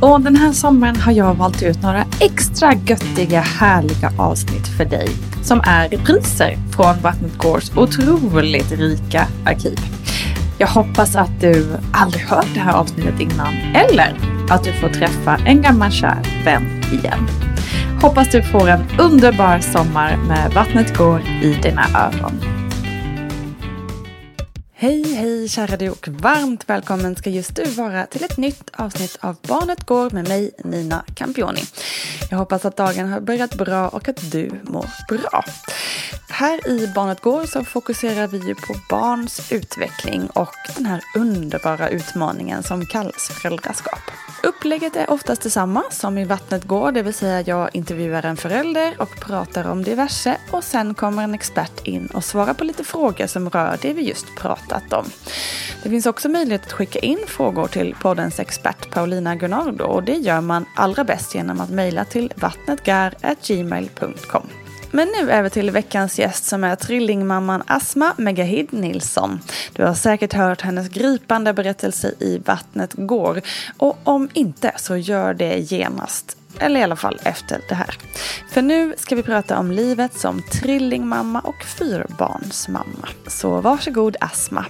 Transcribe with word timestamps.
Och 0.00 0.20
den 0.20 0.36
här 0.36 0.52
sommaren 0.52 0.96
har 0.96 1.12
jag 1.12 1.34
valt 1.34 1.62
ut 1.62 1.82
några 1.82 2.04
extra 2.20 2.74
göttiga, 2.74 3.40
härliga 3.40 4.12
avsnitt 4.18 4.68
för 4.76 4.84
dig 4.84 5.08
som 5.42 5.60
är 5.64 5.88
repriser 5.88 6.58
från 6.76 7.00
Vattnet 7.02 7.38
Gårds 7.38 7.72
otroligt 7.76 8.72
rika 8.72 9.26
arkiv. 9.46 9.78
Jag 10.58 10.68
hoppas 10.68 11.16
att 11.16 11.40
du 11.40 11.66
aldrig 11.92 12.22
hört 12.22 12.54
det 12.54 12.60
här 12.60 12.72
avsnittet 12.72 13.20
innan 13.20 13.54
eller 13.74 14.16
att 14.50 14.64
du 14.64 14.72
får 14.72 14.88
träffa 14.88 15.36
en 15.36 15.62
gammal 15.62 15.90
kär 15.90 16.44
vän 16.44 16.82
igen. 16.92 17.28
Hoppas 18.02 18.30
du 18.30 18.42
får 18.42 18.68
en 18.68 18.84
underbar 18.98 19.60
sommar 19.60 20.16
med 20.16 20.52
Vattnet 20.54 20.96
går 20.96 21.20
i 21.42 21.58
dina 21.62 21.86
öron. 21.94 22.57
Hej, 24.80 25.14
hej 25.14 25.48
kära 25.48 25.76
du 25.76 25.90
och 25.90 26.08
varmt 26.08 26.70
välkommen 26.70 27.16
ska 27.16 27.30
just 27.30 27.54
du 27.56 27.64
vara 27.64 28.06
till 28.06 28.24
ett 28.24 28.36
nytt 28.36 28.70
avsnitt 28.72 29.18
av 29.20 29.36
Barnet 29.42 29.86
går 29.86 30.10
med 30.10 30.28
mig 30.28 30.50
Nina 30.64 31.04
Campioni. 31.14 31.60
Jag 32.30 32.38
hoppas 32.38 32.64
att 32.64 32.76
dagen 32.76 33.08
har 33.08 33.20
börjat 33.20 33.54
bra 33.54 33.88
och 33.88 34.08
att 34.08 34.30
du 34.32 34.50
mår 34.62 34.86
bra. 35.08 35.44
Här 36.38 36.68
i 36.68 36.92
Barnet 36.94 37.20
går 37.20 37.46
så 37.46 37.64
fokuserar 37.64 38.26
vi 38.26 38.38
ju 38.38 38.54
på 38.54 38.74
barns 38.90 39.52
utveckling 39.52 40.26
och 40.26 40.54
den 40.76 40.86
här 40.86 41.00
underbara 41.16 41.88
utmaningen 41.88 42.62
som 42.62 42.86
kallas 42.86 43.28
föräldraskap. 43.42 44.00
Upplägget 44.42 44.96
är 44.96 45.10
oftast 45.10 45.42
detsamma 45.42 45.82
som 45.90 46.18
i 46.18 46.24
Vattnet 46.24 46.64
går, 46.64 46.92
det 46.92 47.02
vill 47.02 47.14
säga 47.14 47.40
jag 47.40 47.70
intervjuar 47.72 48.24
en 48.24 48.36
förälder 48.36 48.94
och 48.98 49.20
pratar 49.20 49.70
om 49.70 49.84
diverse 49.84 50.36
och 50.50 50.64
sen 50.64 50.94
kommer 50.94 51.22
en 51.22 51.34
expert 51.34 51.86
in 51.86 52.06
och 52.06 52.24
svarar 52.24 52.54
på 52.54 52.64
lite 52.64 52.84
frågor 52.84 53.26
som 53.26 53.50
rör 53.50 53.78
det 53.82 53.92
vi 53.92 54.02
just 54.02 54.26
pratar 54.36 54.67
berättat 54.68 54.92
om. 54.92 55.10
Det 55.82 55.90
finns 55.90 56.06
också 56.06 56.28
möjlighet 56.28 56.66
att 56.66 56.72
skicka 56.72 56.98
in 56.98 57.18
frågor 57.26 57.68
till 57.68 57.94
poddens 58.00 58.40
expert 58.40 58.90
Paulina 58.90 59.36
Gunnardo 59.36 59.84
och 59.84 60.02
det 60.02 60.16
gör 60.16 60.40
man 60.40 60.66
allra 60.76 61.04
bäst 61.04 61.34
genom 61.34 61.60
att 61.60 61.70
mejla 61.70 62.04
till 62.04 62.32
vattnetgar.gmail.com. 62.36 64.46
Men 64.90 65.08
nu 65.08 65.30
över 65.30 65.48
till 65.48 65.70
veckans 65.70 66.18
gäst 66.18 66.44
som 66.44 66.64
är 66.64 66.76
trillingmamman 66.76 67.62
Asma 67.66 68.14
Megahid 68.16 68.72
Nilsson. 68.72 69.40
Du 69.72 69.84
har 69.84 69.94
säkert 69.94 70.32
hört 70.32 70.60
hennes 70.60 70.88
gripande 70.88 71.52
berättelse 71.52 72.14
i 72.18 72.38
Vattnet 72.38 72.94
går. 72.94 73.40
Och 73.76 73.98
om 74.04 74.28
inte 74.32 74.72
så 74.76 74.96
gör 74.96 75.34
det 75.34 75.58
genast. 75.58 76.37
Eller 76.58 76.80
i 76.80 76.82
alla 76.82 76.96
fall 76.96 77.20
efter 77.24 77.60
det 77.68 77.74
här. 77.74 77.94
För 78.48 78.62
nu 78.62 78.94
ska 78.96 79.16
vi 79.16 79.22
prata 79.22 79.58
om 79.58 79.70
livet 79.70 80.14
som 80.14 80.42
trillingmamma 80.42 81.40
och 81.40 81.64
fyrbarnsmamma. 81.64 83.08
Så 83.26 83.60
varsågod 83.60 84.16
Asma. 84.20 84.64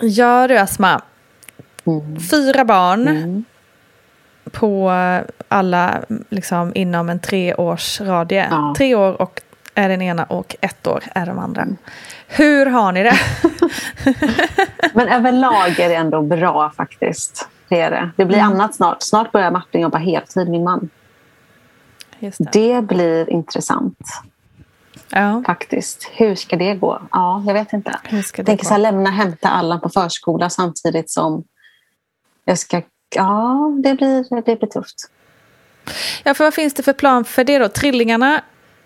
Ja 0.00 0.48
du 0.48 0.58
Asma. 0.58 1.02
Fyra 2.30 2.64
barn. 2.64 3.08
Mm. 3.08 3.44
På 4.52 4.92
alla 5.48 6.00
liksom 6.28 6.72
inom 6.74 7.08
en 7.08 7.20
treårsradie. 7.20 8.48
Ja. 8.50 8.74
Tre 8.76 8.94
år 8.94 9.22
och 9.22 9.40
är 9.74 9.88
den 9.88 10.02
ena 10.02 10.24
och 10.24 10.56
ett 10.60 10.86
år 10.86 11.04
är 11.14 11.26
de 11.26 11.38
andra. 11.38 11.66
Hur 12.26 12.66
har 12.66 12.92
ni 12.92 13.02
det? 13.02 13.18
Men 14.94 15.08
överlag 15.08 15.80
är 15.80 15.88
det 15.88 15.94
ändå 15.94 16.22
bra 16.22 16.72
faktiskt. 16.76 17.48
Det 17.68 17.80
är 17.80 17.90
det. 17.90 18.10
Det 18.16 18.24
blir 18.24 18.38
Mm. 18.38 18.52
annat 18.52 18.74
snart. 18.74 19.02
Snart 19.02 19.32
börjar 19.32 19.50
Martin 19.50 19.80
jobba 19.80 19.98
heltid, 19.98 20.48
min 20.48 20.64
man. 20.64 20.90
Just 22.18 22.38
det. 22.38 22.50
Det 22.74 22.82
blir 22.82 23.30
intressant 23.30 23.98
Ja, 25.10 25.42
faktiskt. 25.46 26.10
Hur 26.12 26.34
ska 26.34 26.56
det 26.56 26.74
gå? 26.74 27.02
Ja, 27.12 27.42
jag 27.46 27.54
vet 27.54 27.72
inte. 27.72 27.98
Jag 28.36 28.46
tänker 28.46 28.64
så 28.64 28.70
här, 28.74 28.78
lämna 28.78 29.10
hämta 29.10 29.48
alla 29.48 29.78
på 29.78 29.88
förskola 29.88 30.50
samtidigt 30.50 31.10
som 31.10 31.44
jag 32.44 32.58
ska... 32.58 32.82
Ja, 33.14 33.58
det 33.82 33.94
blir, 33.94 34.42
det 34.44 34.56
blir 34.58 34.68
tufft. 34.68 35.10
Ja, 36.24 36.34
för 36.34 36.44
vad 36.44 36.54
finns 36.54 36.74
det 36.74 36.82
för 36.82 36.92
plan 36.92 37.24
för 37.24 37.44
det 37.44 37.58
då? 37.58 37.68
Trillingarna 37.68 38.40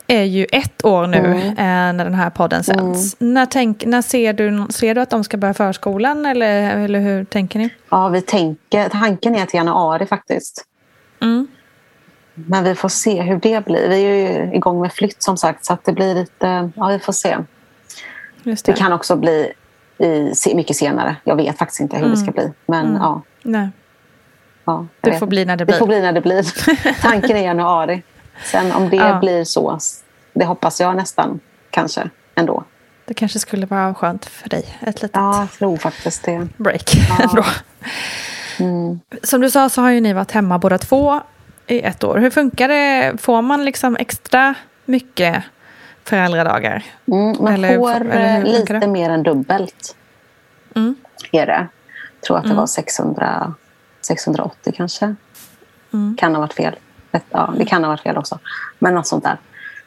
är 0.07 0.23
ju 0.23 0.47
ett 0.53 0.85
år 0.85 1.07
nu 1.07 1.17
Mm. 1.19 1.39
eh, 1.49 1.55
när 1.97 2.05
den 2.05 2.15
här 2.15 2.31
podden 2.31 2.65
sänds. 2.65 3.17
När, 3.19 3.47
tänk, 3.47 3.85
när 3.85 4.03
ser, 4.03 4.33
du, 4.33 4.67
ser 4.71 4.95
du 4.95 5.01
att 5.01 5.11
de 5.11 5.25
ska 5.25 5.37
börja 5.37 5.55
förskolan 5.55 6.27
eller, 6.27 6.77
eller 6.85 7.01
hur 7.01 7.25
tänker 7.25 7.59
ni? 7.59 7.71
Ja, 7.91 8.09
vi 8.09 8.21
tänker, 8.23 8.89
tanken 8.89 9.35
är 9.35 9.47
till 9.47 9.59
januari 9.59 10.07
faktiskt. 10.07 10.65
Mm. 11.23 11.47
Men 12.35 12.65
vi 12.65 12.75
får 12.75 12.89
se 12.89 13.23
hur 13.23 13.37
det 13.41 13.65
blir. 13.65 13.89
Vi 13.89 14.05
är 14.05 14.39
ju 14.49 14.55
igång 14.57 14.81
med 14.81 14.93
flytt 14.93 15.23
som 15.23 15.37
sagt 15.37 15.65
så 15.65 15.73
att 15.73 15.85
det 15.85 15.93
blir 15.93 16.15
lite, 16.15 16.71
ja 16.77 16.87
vi 16.87 16.99
får 16.99 17.13
se. 17.13 17.37
Just 18.43 18.67
Det 18.67 18.73
det. 18.73 18.79
kan 18.79 18.93
också 18.93 19.17
bli 19.17 19.53
i, 19.99 20.33
mycket 20.55 20.77
senare. 20.77 21.17
Jag 21.25 21.37
vet 21.37 21.59
faktiskt 21.59 21.81
inte 21.81 21.97
hur 21.97 22.09
det 22.09 22.17
ska 22.17 22.31
bli. 22.31 22.53
Men 22.67 22.95
ja, 22.95 23.23
Nej, 23.43 23.69
ja 24.65 24.87
det 25.01 25.19
får 25.19 25.27
bli 25.27 25.45
när 25.45 25.57
det 25.57 25.65
Det 25.65 25.73
får 25.73 25.87
blir. 25.87 25.97
bli 25.97 26.03
när 26.07 26.13
det 26.13 26.21
blir. 26.21 26.47
Tanken 27.03 27.37
är 27.37 27.43
januari. 27.43 28.03
Sen 28.45 28.73
om 28.73 28.91
det 28.91 28.97
Ja. 28.97 29.19
blir 29.21 29.45
så, 29.45 29.79
det 30.33 30.45
hoppas 30.45 30.81
jag 30.81 30.97
nästan 30.97 31.41
kanske 31.71 32.11
ändå. 32.35 32.65
Det 33.05 33.15
kanske 33.15 33.39
skulle 33.39 33.67
vara 33.67 33.95
skönt 33.95 34.27
för 34.27 34.49
dig. 34.49 34.79
Ett 34.81 35.03
litet 35.03 35.17
Ja, 35.17 35.47
tror 35.59 35.77
faktiskt 35.77 36.25
det. 36.25 36.49
break 36.57 36.91
ändå. 37.23 37.45
Som 39.23 39.41
du 39.41 39.51
sa 39.51 39.69
så 39.69 39.81
har 39.83 39.91
ju 39.91 40.01
ni 40.01 40.13
varit 40.13 40.31
hemma 40.31 40.59
båda 40.59 40.79
två 40.79 41.21
i 41.67 41.81
ett 41.81 42.05
år. 42.05 42.19
Hur 42.19 42.31
funkar 42.31 42.69
det? 42.69 43.13
Får 43.21 43.43
man 43.43 43.65
liksom 43.65 43.97
extra 43.97 44.55
mycket 44.85 45.43
föräldradagar? 46.05 46.85
Mm, 47.07 47.37
man 47.41 47.53
Eller- 47.55 47.77
får 47.79 47.91
eller 47.95 48.37
eh, 48.39 48.45
lite 48.45 48.79
det? 48.79 48.87
mer 48.87 49.11
än 49.11 49.23
dubbelt. 49.23 49.97
Mm. 50.77 50.95
Är 51.33 51.47
det. 51.47 51.67
Jag 52.21 52.27
tror 52.27 52.39
att 52.39 52.45
det 52.45 52.55
var 52.55 52.67
600, 52.67 53.55
680 54.01 54.73
kanske. 54.77 55.15
Mm. 55.93 56.17
Kan 56.19 56.35
ha 56.35 56.41
varit 56.41 56.53
fel. 56.53 56.77
Vet- 57.13 57.25
Ja, 57.31 57.55
det 57.59 57.65
kan 57.65 57.85
ha 57.85 57.89
varit 57.91 58.01
fel 58.01 58.17
också. 58.17 58.39
Men 58.79 58.95
något 58.95 59.07
sånt 59.07 59.25
där. 59.25 59.37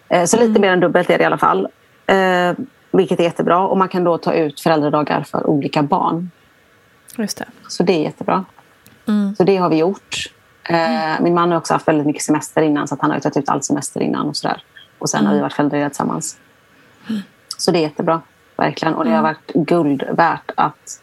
Eh, 0.09 0.25
Så 0.25 0.37
Mm. 0.37 0.47
lite 0.49 0.61
mer 0.61 0.71
än 0.71 0.79
dubbelt 0.79 1.09
är 1.09 1.17
det 1.17 1.21
i 1.23 1.25
alla 1.25 1.37
fall. 1.37 1.67
Eh, 2.07 2.53
Vilket 2.91 3.19
är 3.19 3.23
jättebra. 3.23 3.59
Och 3.59 3.77
man 3.77 3.87
kan 3.89 4.03
då 4.03 4.17
ta 4.17 4.33
ut 4.33 4.59
föräldradagar 4.61 5.23
för 5.23 5.47
olika 5.47 5.83
barn. 5.83 6.31
Just 7.17 7.37
det. 7.37 7.45
Så 7.67 7.83
det 7.83 7.93
är 7.93 8.01
jättebra. 8.03 8.45
Mm. 9.07 9.35
Så 9.35 9.43
det 9.43 9.57
har 9.57 9.69
vi 9.69 9.77
gjort. 9.77 10.15
Eh, 10.69 11.21
Min 11.21 11.33
man 11.33 11.51
har 11.51 11.57
också 11.57 11.73
haft 11.73 11.87
väldigt 11.87 12.07
mycket 12.07 12.21
semester 12.23 12.61
innan 12.61 12.87
så 12.87 12.97
han 13.01 13.11
har 13.11 13.19
tagit 13.19 13.37
ut 13.37 13.49
all 13.49 13.63
semester 13.63 14.01
innan. 14.01 14.27
Och, 14.27 14.37
så 14.37 14.47
där. 14.47 14.63
och 14.99 15.09
sen 15.09 15.19
har 15.19 15.25
Mm. 15.25 15.35
vi 15.35 15.41
varit 15.41 15.53
föräldralediga 15.53 15.89
tillsammans. 15.89 16.37
Så 17.57 17.71
det 17.71 17.79
är 17.79 17.81
jättebra. 17.81 18.21
Verkligen. 18.57 18.93
Och 18.95 19.05
det 19.05 19.11
har 19.11 19.21
varit 19.23 19.53
guld 19.53 20.03
värt 20.11 20.51
att 20.57 21.01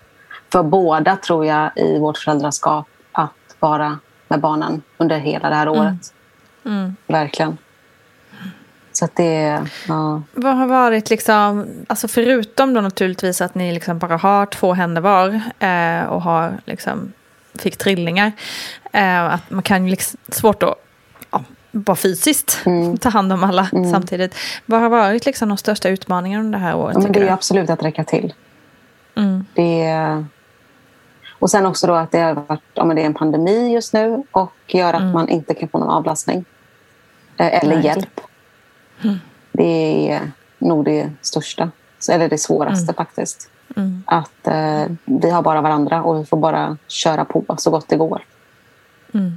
för 0.53 0.63
båda 0.63 1.17
tror 1.17 1.47
jag 1.47 1.71
i 1.77 1.99
vårt 1.99 2.19
föräldraskap 2.19 2.87
att 3.13 3.57
vara 3.61 3.99
med 4.33 4.41
barnen 4.41 4.83
under 4.99 5.19
hela 5.19 5.49
det 5.49 5.55
här 5.55 5.69
året. 5.69 6.15
Mm. 6.65 6.97
Verkligen. 7.07 7.59
Så 8.93 9.05
att 9.05 9.17
det... 9.17 9.61
Ja. 9.89 10.23
Vad 10.33 10.57
har 10.57 10.67
varit 10.67 11.11
liksom, 11.11 11.67
alltså 11.87 12.09
förutom 12.09 12.75
då 12.75 12.81
naturligtvis 12.81 13.41
att 13.41 13.55
ni 13.55 13.73
liksom 13.73 13.99
bara 13.99 14.17
har 14.17 14.47
två 14.47 14.75
händer 14.75 15.03
var 15.03 15.41
eh, 15.59 16.05
och 16.05 16.23
har 16.23 16.59
liksom, 16.65 17.13
fick 17.55 17.77
trillingar. 17.77 18.33
Eh, 18.93 19.25
att 19.25 19.51
man 19.51 19.63
kan 19.63 19.85
ju 19.85 19.91
liksom, 19.91 20.21
svårt 20.29 20.63
att 20.63 20.75
ja, 21.31 21.45
bara 21.71 21.97
fysiskt 21.97 22.65
ta 23.01 23.09
hand 23.09 23.33
om 23.33 23.45
alla 23.45 23.69
samtidigt. 23.93 24.35
Vad 24.67 24.81
har 24.81 24.89
varit 24.89 25.27
liksom 25.27 25.49
de 25.49 25.59
största 25.59 25.89
utmaningarna 25.89 26.45
under 26.45 26.59
det 26.59 26.65
här 26.65 26.77
året? 26.77 26.95
Ja, 26.95 27.03
men 27.03 27.13
det 27.13 27.19
är 27.19 27.25
du? 27.25 27.31
absolut 27.31 27.71
att 27.71 27.83
räcka 27.83 28.05
till. 28.05 28.35
Mm. 29.15 29.45
Det 29.55 29.83
är... 29.83 30.25
Och 31.43 31.51
sen 31.51 31.67
också 31.67 31.87
då 31.87 31.95
att 31.95 32.11
det 32.11 32.19
har 32.19 32.35
varit 32.35 32.63
ja, 32.75 32.85
men 32.85 32.97
det 32.97 33.03
är 33.03 33.07
en 33.07 33.15
pandemi 33.15 33.73
just 33.73 33.93
nu 33.93 34.23
och 34.31 34.53
gör 34.67 34.95
att 34.95 35.13
man 35.15 35.29
inte 35.29 35.55
kan 35.55 35.69
få 35.69 35.79
någon 35.79 35.91
avlastning. 35.91 36.45
Eh, 37.37 37.63
Eller 37.63 37.77
Nej, 37.77 37.87
just 37.87 38.01
det. 38.01 38.01
hjälp. 38.01 38.21
Det 39.53 40.11
är 40.13 40.31
nog 40.59 40.85
det 40.85 41.11
största. 41.21 41.71
Eller 42.11 42.29
det 42.29 42.39
svåraste 42.39 42.95
faktiskt. 42.95 43.51
Mm. 43.77 44.03
Att 44.07 44.47
eh, 44.47 44.85
vi 45.05 45.31
har 45.31 45.43
bara 45.43 45.61
varandra 45.61 46.03
och 46.03 46.21
vi 46.21 46.25
får 46.25 46.37
bara 46.37 46.77
köra 46.89 47.25
på 47.25 47.45
så 47.59 47.71
gott 47.71 47.89
det 47.89 47.97
går. 47.97 48.25
Mm. 49.15 49.33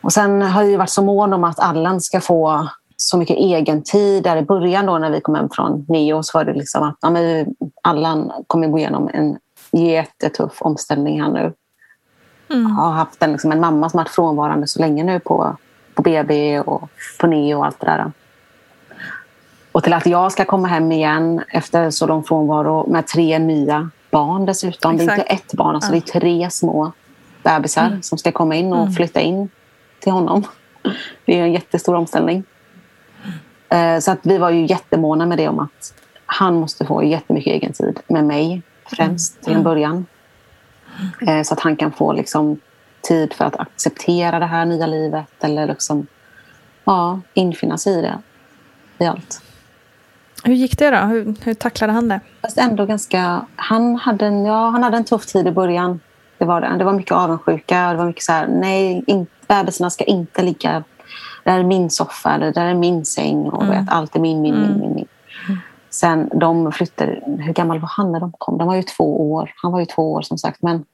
Och 0.00 0.12
sen 0.12 0.42
har 0.42 0.62
jag 0.62 0.78
varit 0.78 0.90
så 0.90 1.02
mån 1.02 1.32
om 1.32 1.44
att 1.44 1.60
Allan 1.60 2.00
ska 2.00 2.20
få 2.20 2.68
så 2.96 3.18
mycket 3.18 3.36
egen 3.36 3.82
tid. 3.82 4.22
Där 4.22 4.36
i 4.36 4.42
början 4.42 4.86
då 4.86 4.98
när 4.98 5.10
vi 5.10 5.20
kom 5.20 5.34
hem 5.34 5.48
från 5.52 5.86
Neo 5.88 6.22
så 6.22 6.38
var 6.38 6.44
det 6.44 6.54
liksom 6.54 6.82
att 6.82 6.96
ja, 7.00 7.10
men 7.10 7.54
Allan 7.82 8.32
kommer 8.46 8.68
gå 8.68 8.78
igenom 8.78 9.10
en 9.14 9.38
jättetuff 9.72 10.62
omställning 10.62 11.22
här 11.22 11.28
nu. 11.28 11.52
Mm. 12.50 12.62
Jag 12.62 12.68
har 12.68 12.92
haft 12.92 13.22
en, 13.22 13.32
liksom, 13.32 13.52
en 13.52 13.60
mamma 13.60 13.90
som 13.90 13.98
har 13.98 14.04
varit 14.04 14.12
frånvarande 14.12 14.66
så 14.66 14.80
länge 14.80 15.04
nu 15.04 15.20
på, 15.20 15.56
på 15.94 16.02
BB 16.02 16.60
och 16.60 16.90
på 17.20 17.26
Neo 17.26 17.58
och 17.58 17.66
allt 17.66 17.80
det 17.80 17.86
där. 17.86 18.12
Och 19.72 19.82
till 19.82 19.92
att 19.92 20.06
jag 20.06 20.32
ska 20.32 20.44
komma 20.44 20.68
hem 20.68 20.92
igen 20.92 21.42
efter 21.48 21.90
så 21.90 22.06
lång 22.06 22.24
frånvaro 22.24 22.90
med 22.90 23.06
tre 23.06 23.38
nya 23.38 23.90
barn 24.10 24.46
dessutom. 24.46 24.96
Det 24.96 25.02
är 25.02 25.04
Exakt. 25.04 25.30
inte 25.30 25.32
ett 25.32 25.54
barn, 25.54 25.74
alltså 25.74 25.92
det 25.92 25.98
är 25.98 26.20
tre 26.20 26.50
små 26.50 26.92
bebisar 27.42 27.98
som 28.02 28.18
ska 28.18 28.32
komma 28.32 28.54
in 28.54 28.72
och 28.72 28.94
flytta 28.94 29.20
in 29.20 29.48
till 30.00 30.12
honom. 30.12 30.44
Det 31.24 31.38
är 31.38 31.42
en 31.42 31.52
jättestor 31.52 31.94
omställning. 31.94 32.44
Eh, 33.68 33.98
Så 33.98 34.10
att 34.10 34.18
vi 34.22 34.38
var 34.38 34.50
ju 34.50 34.66
jättemåna 34.66 35.26
med 35.26 35.38
det 35.38 35.48
om 35.48 35.58
att 35.58 35.94
han 36.26 36.54
måste 36.54 36.86
få 36.86 37.02
jättemycket 37.02 37.52
egen 37.52 37.72
tid 37.72 38.00
med 38.08 38.24
mig 38.24 38.62
främst 38.86 39.42
till 39.42 39.52
en 39.52 39.62
början. 39.62 40.06
Eh, 41.26 41.42
Så 41.42 41.54
att 41.54 41.60
han 41.60 41.76
kan 41.76 41.92
få 41.92 42.12
liksom 42.12 42.60
tid 43.00 43.32
för 43.32 43.44
att 43.44 43.56
acceptera 43.56 44.38
det 44.38 44.46
här 44.46 44.64
nya 44.64 44.86
livet 44.86 45.44
eller 45.44 45.66
liksom, 45.66 46.06
ja, 46.84 47.20
infinna 47.34 47.78
sig 47.78 47.98
i 47.98 48.02
det. 48.02 48.18
I 48.98 49.04
allt. 49.06 49.42
Hur 50.44 50.54
gick 50.54 50.78
det 50.78 50.90
då? 50.90 50.96
Hur, 50.96 51.34
hur 51.42 51.54
tacklade 51.54 51.92
han 51.92 52.08
det? 52.08 52.20
Fast 52.42 52.58
ändå 52.58 52.86
ganska... 52.86 53.46
Han 53.56 53.96
hade, 53.96 54.26
en, 54.26 54.44
ja, 54.44 54.70
han 54.70 54.82
hade 54.82 54.96
en 54.96 55.04
tuff 55.04 55.26
tid 55.26 55.46
i 55.46 55.50
början. 55.50 56.00
Det 56.38 56.44
var 56.44 56.60
det. 56.60 56.76
Det 56.78 56.84
var 56.84 56.92
mycket 56.92 57.12
avundsjuka. 57.12 57.90
Det 57.90 57.96
var 57.96 58.06
mycket 58.06 58.22
så 58.22 58.32
här, 58.32 58.46
nej, 58.46 59.04
in, 59.06 59.26
bebisarna 59.48 59.90
ska 59.90 60.04
inte 60.04 60.42
ligga... 60.42 60.84
Det 61.44 61.50
här 61.50 61.58
är 61.58 61.64
min 61.64 61.90
soffa 61.90 62.34
eller 62.34 62.52
det 62.52 62.60
här 62.60 62.66
är 62.66 62.74
min 62.74 63.04
säng. 63.04 63.48
Och 63.48 63.70
vet, 63.70 63.88
allt 63.88 64.16
är 64.16 64.20
min, 64.20 64.40
min, 64.42 64.60
min, 64.60 64.80
min, 64.80 64.94
min. 64.94 65.06
Sen 65.96 66.30
de 66.34 66.72
flyttade... 66.72 67.20
Hur 67.38 67.52
gammal 67.52 67.78
var 67.78 67.88
han 67.88 68.12
när 68.12 68.20
de 68.20 68.32
kom? 68.38 68.58
De 68.58 68.66
var 68.66 68.74
ju 68.74 68.82
två 68.82 69.32
år. 69.32 69.52
Han 69.56 69.72
var 69.72 69.80
ju 69.80 69.86
två 69.86 70.12
år 70.12 70.22
som 70.22 70.38
sagt. 70.38 70.62
Men, 70.62 70.84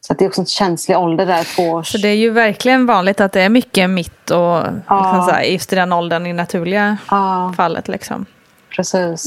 så 0.00 0.12
att 0.12 0.18
det 0.18 0.24
är 0.24 0.28
också 0.28 0.40
en 0.40 0.46
känslig 0.46 0.98
ålder 0.98 1.26
där. 1.26 1.56
Två 1.56 1.62
års... 1.62 1.92
Så 1.92 1.98
det 1.98 2.08
är 2.08 2.14
ju 2.14 2.30
verkligen 2.30 2.86
vanligt 2.86 3.20
att 3.20 3.32
det 3.32 3.40
är 3.40 3.48
mycket 3.48 3.90
mitt 3.90 4.30
och 4.30 4.62
liksom 4.72 5.22
så 5.28 5.30
här, 5.30 5.42
just 5.42 5.72
i 5.72 5.76
den 5.76 5.92
åldern 5.92 6.26
i 6.26 6.32
naturliga 6.32 6.96
Ja, 7.10 7.52
fallet. 7.56 7.88
Liksom. 7.88 8.26
precis. 8.76 9.24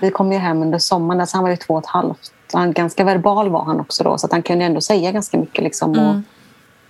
Vi 0.00 0.10
kom 0.10 0.32
ju 0.32 0.38
hem 0.38 0.62
under 0.62 0.78
sommaren. 0.78 1.20
Alltså 1.20 1.36
han 1.36 1.44
var 1.44 1.50
ju 1.50 1.56
två 1.56 1.74
och 1.74 1.80
ett 1.80 1.86
halvt. 1.86 2.32
Han, 2.52 2.72
ganska 2.72 3.04
verbal 3.04 3.48
var 3.48 3.64
han 3.64 3.80
också 3.80 4.04
då. 4.04 4.18
Så 4.18 4.28
han 4.30 4.42
kunde 4.42 4.64
ändå 4.64 4.80
säga 4.80 5.12
ganska 5.12 5.38
mycket. 5.38 5.64
Liksom, 5.64 5.90
och, 5.98 6.14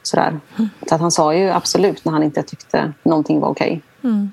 sådär. 0.02 0.40
Så 0.88 0.94
att 0.94 1.00
han 1.00 1.10
sa 1.10 1.34
ju 1.34 1.50
absolut 1.50 2.04
när 2.04 2.12
han 2.12 2.22
inte 2.22 2.42
tyckte 2.42 2.92
någonting 3.02 3.40
var 3.40 3.48
okej. 3.48 3.82
Mm. 4.04 4.30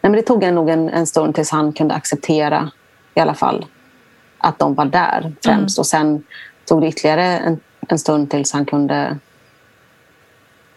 Nej, 0.00 0.10
men 0.10 0.12
det 0.12 0.22
tog 0.22 0.52
nog 0.52 0.70
en, 0.70 0.88
en 0.88 1.06
stund 1.06 1.34
tills 1.34 1.50
han 1.50 1.72
kunde 1.72 1.94
acceptera 1.94 2.70
i 3.14 3.20
alla 3.20 3.34
fall 3.34 3.66
att 4.38 4.58
de 4.58 4.74
var 4.74 4.84
där 4.84 5.32
främst. 5.44 5.78
Och 5.78 5.86
sen 5.86 6.22
tog 6.64 6.80
det 6.80 6.88
ytterligare 6.88 7.24
en, 7.24 7.60
en 7.88 7.98
stund 7.98 8.30
tills 8.30 8.52
han 8.52 8.66
kunde 8.66 9.18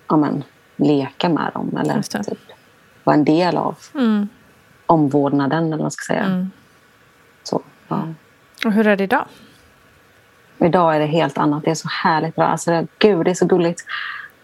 ja, 0.08 0.18
men, 0.18 0.44
leka 0.76 1.30
med 1.30 1.52
dem. 1.54 1.78
Eller 1.78 2.02
typ, 2.02 2.40
vara 3.04 3.16
en 3.16 3.26
del 3.26 3.58
av 3.58 3.76
Mm. 3.96 4.28
omvårdnaden. 4.86 5.64
Eller 5.66 5.78
vad 5.78 5.80
man 5.82 5.92
ska 5.92 6.14
säga. 6.14 6.24
Mm. 6.24 6.52
Så, 7.44 7.62
ja. 7.88 8.08
Och 8.66 8.72
hur 8.72 8.88
är 8.88 8.96
det 8.96 9.04
idag? 9.04 9.26
Idag 10.58 10.96
är 10.96 11.00
det 11.00 11.06
helt 11.06 11.38
annat. 11.38 11.64
Det 11.64 11.72
är 11.72 11.76
så 11.76 11.88
härligt 12.04 12.36
bra. 12.36 12.46
Alltså, 12.46 12.88
gud, 13.00 13.26
det 13.26 13.32
är 13.32 13.36
så 13.36 13.46
gulligt. 13.46 13.86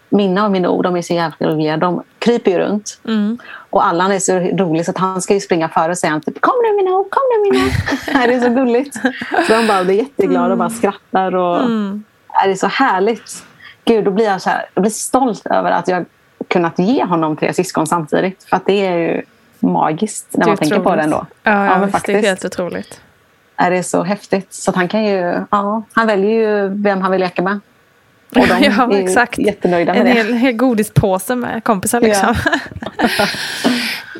Mina 0.10 0.46
och 0.46 0.52
mina 0.52 0.70
ord 0.70 0.84
de 0.84 0.96
är 0.96 1.02
så 1.02 1.14
jävla 1.14 1.48
roliga. 1.48 1.78
De 1.78 2.04
kryper 2.28 2.52
ju 2.52 2.58
runt. 2.58 3.00
Mm. 3.08 3.38
Och 3.70 3.86
Allan 3.86 4.12
är 4.12 4.20
så 4.20 4.40
rolig 4.40 4.86
så 4.86 4.92
att 4.92 4.98
han 4.98 5.22
ska 5.22 5.34
ju 5.34 5.40
springa 5.40 5.70
före 5.70 5.92
och 5.92 5.98
säga 5.98 6.22
typ, 6.26 6.42
Kom 6.42 6.54
nu 6.64 6.78
mina 6.78 6.98
ord, 6.98 7.10
kom 7.10 7.22
nu 7.34 7.52
mina 7.52 7.66
ord. 7.66 7.72
det 8.28 8.34
är 8.34 8.40
så 8.42 8.50
gulligt. 8.50 8.98
De 9.48 9.68
bara 9.68 9.84
blir 9.84 9.96
jätteglada 9.96 10.52
och 10.52 10.58
bara 10.58 10.70
skrattar. 10.70 11.36
Och, 11.36 11.58
Mm. 11.58 12.04
Det 12.46 12.52
är 12.52 12.56
så 12.56 12.68
härligt. 12.68 13.44
Gud, 13.86 14.06
då 14.06 14.12
blir 14.12 14.26
jag, 14.26 14.42
så 14.42 14.50
här, 14.50 14.66
jag 14.74 14.82
blir 14.82 14.92
stolt 14.92 15.46
över 15.46 15.72
att 15.72 15.88
jag 15.88 16.06
kunnat 16.48 16.80
ge 16.80 17.04
honom 17.04 17.38
tre 17.38 17.54
syskon 17.54 17.88
samtidigt. 17.88 18.44
För 18.44 18.56
att 18.58 18.66
det 18.66 18.86
är 18.88 18.98
ju 18.98 19.22
magiskt 19.60 20.28
när 20.32 20.46
är 20.46 20.48
man 20.50 20.58
tänker 20.58 20.80
på 20.80 20.96
det 20.96 21.02
ändå. 21.02 21.26
Ja, 21.44 21.66
ja, 21.66 21.78
men 21.78 21.82
visst, 21.82 22.06
det 22.06 22.12
är 22.12 22.16
faktiskt. 22.16 22.28
helt 22.28 22.46
otroligt. 22.46 23.02
är 23.56 23.72
det 23.72 23.84
så 23.84 24.04
häftigt. 24.04 24.54
Så 24.54 24.72
han 24.76 24.88
kan 24.88 25.04
ju, 25.06 25.46
ja, 25.52 25.84
han 25.94 26.08
väljer 26.08 26.32
ju 26.32 26.68
vem 26.68 27.02
han 27.02 27.12
vill 27.12 27.22
leka 27.22 27.42
med. 27.42 27.60
Och 28.36 28.48
de 28.48 28.64
ja, 28.78 28.94
är 28.94 29.04
exakt. 29.04 29.38
jättenöjda 29.38 29.94
med 29.94 30.00
En 30.00 30.06
det. 30.06 30.12
hel, 30.14 30.34
hel 30.34 30.54
godispåse 30.54 31.36
med 31.36 31.64
kompisar 31.64 32.02
liksom. 32.02 32.36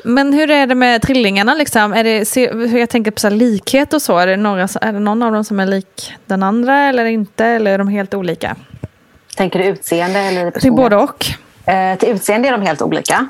Men 0.04 0.34
hur 0.34 0.52
är 0.52 0.68
det 0.68 0.76
med 0.76 1.02
trillingarna 1.02 1.54
liksom? 1.54 1.94
Är 1.94 2.04
det, 2.04 2.36
hur 2.70 2.80
jag 2.80 2.90
tänker 2.90 3.12
på 3.12 3.20
så 3.20 3.30
likhet 3.30 3.94
och 3.94 4.02
så. 4.02 4.18
Är 4.18 4.28
det, 4.28 4.38
några, 4.38 4.68
är 4.82 4.94
det 4.94 5.00
någon 5.00 5.24
av 5.24 5.32
dem 5.32 5.44
som 5.44 5.60
är 5.60 5.66
lik 5.66 6.14
den 6.26 6.44
andra 6.44 6.78
eller 6.78 7.06
inte? 7.06 7.46
Eller 7.46 7.72
är 7.72 7.78
de 7.78 7.88
helt 7.88 8.14
olika? 8.14 8.56
Tänker 9.36 9.60
du 9.60 9.66
utseende 9.66 10.20
eller 10.20 10.52
personlighet? 10.52 10.92
både 10.92 10.96
och. 10.96 11.26
Eh, 11.74 11.98
till 11.98 12.10
utseende 12.10 12.48
är 12.48 12.52
de 12.52 12.62
helt 12.62 12.82
olika. 12.82 13.28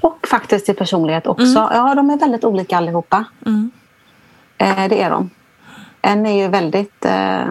Och 0.00 0.26
faktiskt 0.30 0.66
till 0.66 0.76
personlighet 0.76 1.26
också. 1.26 1.68
Ja, 1.72 1.94
de 1.96 2.10
är 2.10 2.18
väldigt 2.18 2.44
olika 2.44 2.76
allihopa. 2.76 3.24
Eh, 4.58 4.88
det 4.88 5.02
är 5.02 5.10
de. 5.10 5.30
En 6.02 6.26
är 6.26 6.42
ju 6.42 6.48
väldigt... 6.48 7.04
Eh, 7.04 7.44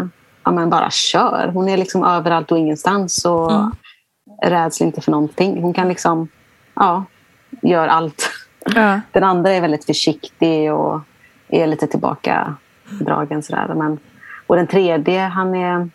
ja, 0.45 0.51
men 0.51 0.69
bara 0.69 0.89
kör. 0.91 1.51
Hon 1.53 1.69
är 1.69 1.77
liksom 1.77 2.03
överallt 2.03 2.51
och 2.51 2.57
ingenstans. 2.57 3.25
Och 3.25 3.51
räds 4.43 4.81
inte 4.81 5.01
för 5.01 5.11
någonting. 5.11 5.61
Hon 5.61 5.73
kan 5.73 5.87
liksom... 5.87 6.27
Ja, 6.73 7.05
gör 7.61 7.87
allt. 7.87 8.29
Ja. 8.75 9.01
Den 9.11 9.23
andra 9.23 9.51
är 9.51 9.61
väldigt 9.61 9.85
försiktig 9.85 10.73
och 10.73 11.01
är 11.47 11.67
lite 11.67 11.87
tillbakadragen. 11.87 13.43
Sådär. 13.43 13.73
Men, 13.75 13.99
och 14.47 14.55
den 14.55 14.67
tredje, 14.67 15.21
han 15.21 15.55
är... 15.55 15.89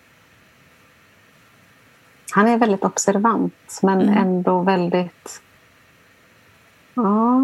Han 2.32 2.48
är 2.48 2.58
väldigt 2.58 2.84
observant, 2.84 3.78
men 3.82 4.08
ändå 4.08 4.62
väldigt... 4.62 5.42
Ja, 6.94 7.40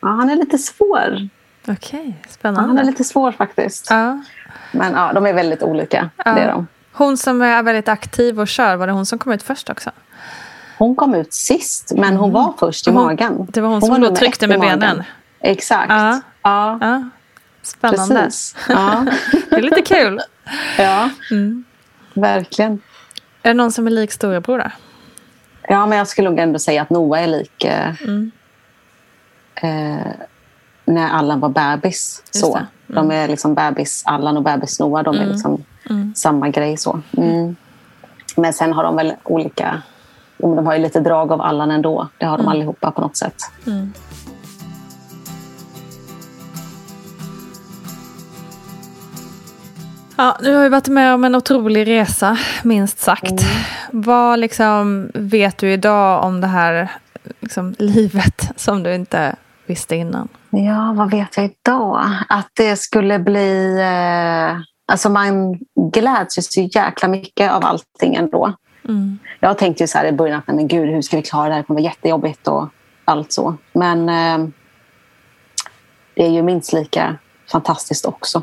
ja, 0.00 0.08
han 0.08 0.30
är 0.30 0.36
lite 0.36 0.58
svår. 0.58 1.28
Okej, 1.68 2.16
Ja, 2.22 2.28
spännande. 2.30 2.68
han 2.68 2.78
är 2.78 2.84
lite 2.84 3.04
svår 3.04 3.32
faktiskt. 3.32 3.86
ja. 3.90 4.22
Men 4.72 4.92
ja, 4.92 5.12
de 5.12 5.26
är 5.26 5.32
väldigt 5.32 5.62
olika. 5.62 6.10
Ja. 6.24 6.32
Det 6.32 6.40
är 6.40 6.48
de. 6.52 6.66
Hon 6.92 7.16
som 7.16 7.42
är 7.42 7.62
väldigt 7.62 7.88
aktiv 7.88 8.40
och 8.40 8.48
kör, 8.48 8.76
var 8.76 8.86
det 8.86 8.92
hon 8.92 9.06
som 9.06 9.18
kom 9.18 9.32
ut 9.32 9.42
först 9.42 9.70
också? 9.70 9.90
Hon 10.78 10.96
kom 10.96 11.14
ut 11.14 11.32
sist, 11.32 11.92
men 11.96 12.16
hon 12.16 12.32
var 12.32 12.54
först 12.58 12.86
i 12.86 12.90
Hon- 12.90 13.04
magen. 13.04 13.46
det 13.50 13.60
var 13.60 13.68
hon 13.68 13.80
som 13.82 14.00
var 14.00 14.10
tryckte 14.16 14.46
med 14.46 14.60
benen. 14.60 15.02
Exakt. 15.40 15.90
Ja. 15.90 16.20
Ja, 16.42 16.78
Ja, 16.80 17.08
spännande. 17.62 18.14
precis. 18.14 18.56
Ja. 18.68 19.06
Det 19.50 19.56
är 19.56 19.62
lite 19.62 19.82
kul. 19.82 20.20
ja. 20.78 21.10
Mm. 21.30 21.64
verkligen. 22.14 22.72
Är 23.42 23.48
det 23.50 23.54
någon 23.54 23.72
som 23.72 23.86
är 23.86 23.90
lik 23.90 24.12
storebror 24.12 24.58
då? 24.58 24.70
Ja, 25.68 25.86
men 25.86 25.98
jag 25.98 26.08
skulle 26.08 26.30
nog 26.30 26.38
ändå 26.38 26.58
säga 26.58 26.82
att 26.82 26.90
Noah 26.90 27.22
är 27.22 27.26
lik 27.26 27.64
eh, 27.64 28.02
Mm. 28.04 28.30
eh, 29.54 30.12
när 30.90 31.10
Allan 31.10 31.40
var 31.40 31.48
bebis. 31.48 32.22
Just 32.26 32.46
Så. 32.46 32.54
det. 32.54 32.66
De 32.86 33.10
är 33.10 33.28
liksom 33.28 33.54
bebis 33.54 34.02
Allan 34.06 34.36
och 34.36 34.42
bebis 34.42 34.80
Noah. 34.80 35.04
De 35.04 35.16
är 35.16 35.26
liksom 35.26 35.64
samma 36.14 36.48
grej. 36.48 36.76
så. 36.76 37.00
Mm. 37.16 37.56
Men 38.36 38.52
sen 38.52 38.72
har 38.72 38.84
de 38.84 38.96
väl 38.96 39.12
olika... 39.24 39.82
De 40.38 40.66
har 40.66 40.74
ju 40.74 40.82
lite 40.82 41.00
drag 41.00 41.32
av 41.32 41.40
Allan 41.40 41.70
ändå. 41.70 42.08
Det 42.18 42.26
har 42.26 42.38
de 42.38 42.48
allihopa 42.48 42.90
på 42.90 43.00
något 43.00 43.16
sätt. 43.16 43.42
Ja, 50.16 50.36
du 50.40 50.54
har 50.54 50.62
ju 50.62 50.68
varit 50.68 50.88
med 50.88 51.14
om 51.14 51.24
en 51.24 51.34
otrolig 51.34 51.86
resa, 51.86 52.38
minst 52.62 52.98
sagt. 52.98 53.46
Vad 53.90 54.38
liksom 54.38 55.10
vet 55.14 55.58
du 55.58 55.72
idag 55.72 56.24
om 56.24 56.40
det 56.40 56.46
här 56.46 56.90
liksom, 57.40 57.74
livet 57.78 58.52
som 58.56 58.82
du 58.82 58.94
inte 58.94 59.36
visste 59.66 59.96
innan? 59.96 60.28
Ja, 60.50 60.92
vad 60.96 61.10
vet 61.10 61.36
jag 61.36 61.46
idag? 61.46 62.06
Att 62.28 62.50
det 62.54 62.76
skulle 62.76 63.18
bli... 63.18 63.78
Eh, 63.80 64.60
alltså 64.92 65.08
man 65.08 65.58
gläds 65.92 66.38
ju 66.38 66.42
så 66.42 66.60
jäkla 66.60 67.08
mycket 67.08 67.52
av 67.52 67.64
allting 67.64 68.14
ändå. 68.14 68.52
Mm. 68.88 69.18
Jag 69.40 69.58
tänkte 69.58 69.82
ju 69.82 69.88
så 69.88 69.98
här 69.98 70.04
i 70.04 70.12
början 70.12 70.38
att 70.46 70.54
men 70.54 70.68
gud, 70.68 70.88
hur 70.88 71.02
ska 71.02 71.16
vi 71.16 71.22
klara 71.22 71.48
det 71.48 71.54
här? 71.54 71.60
Det 71.60 71.66
kommer 71.66 71.80
vara 71.80 71.90
jättejobbigt 71.90 72.48
och 72.48 72.68
allt 73.04 73.32
så. 73.32 73.54
Men 73.72 74.08
eh, 74.08 74.48
det 76.14 76.26
är 76.26 76.30
ju 76.30 76.42
minst 76.42 76.72
lika 76.72 77.16
fantastiskt 77.52 78.06
också 78.06 78.42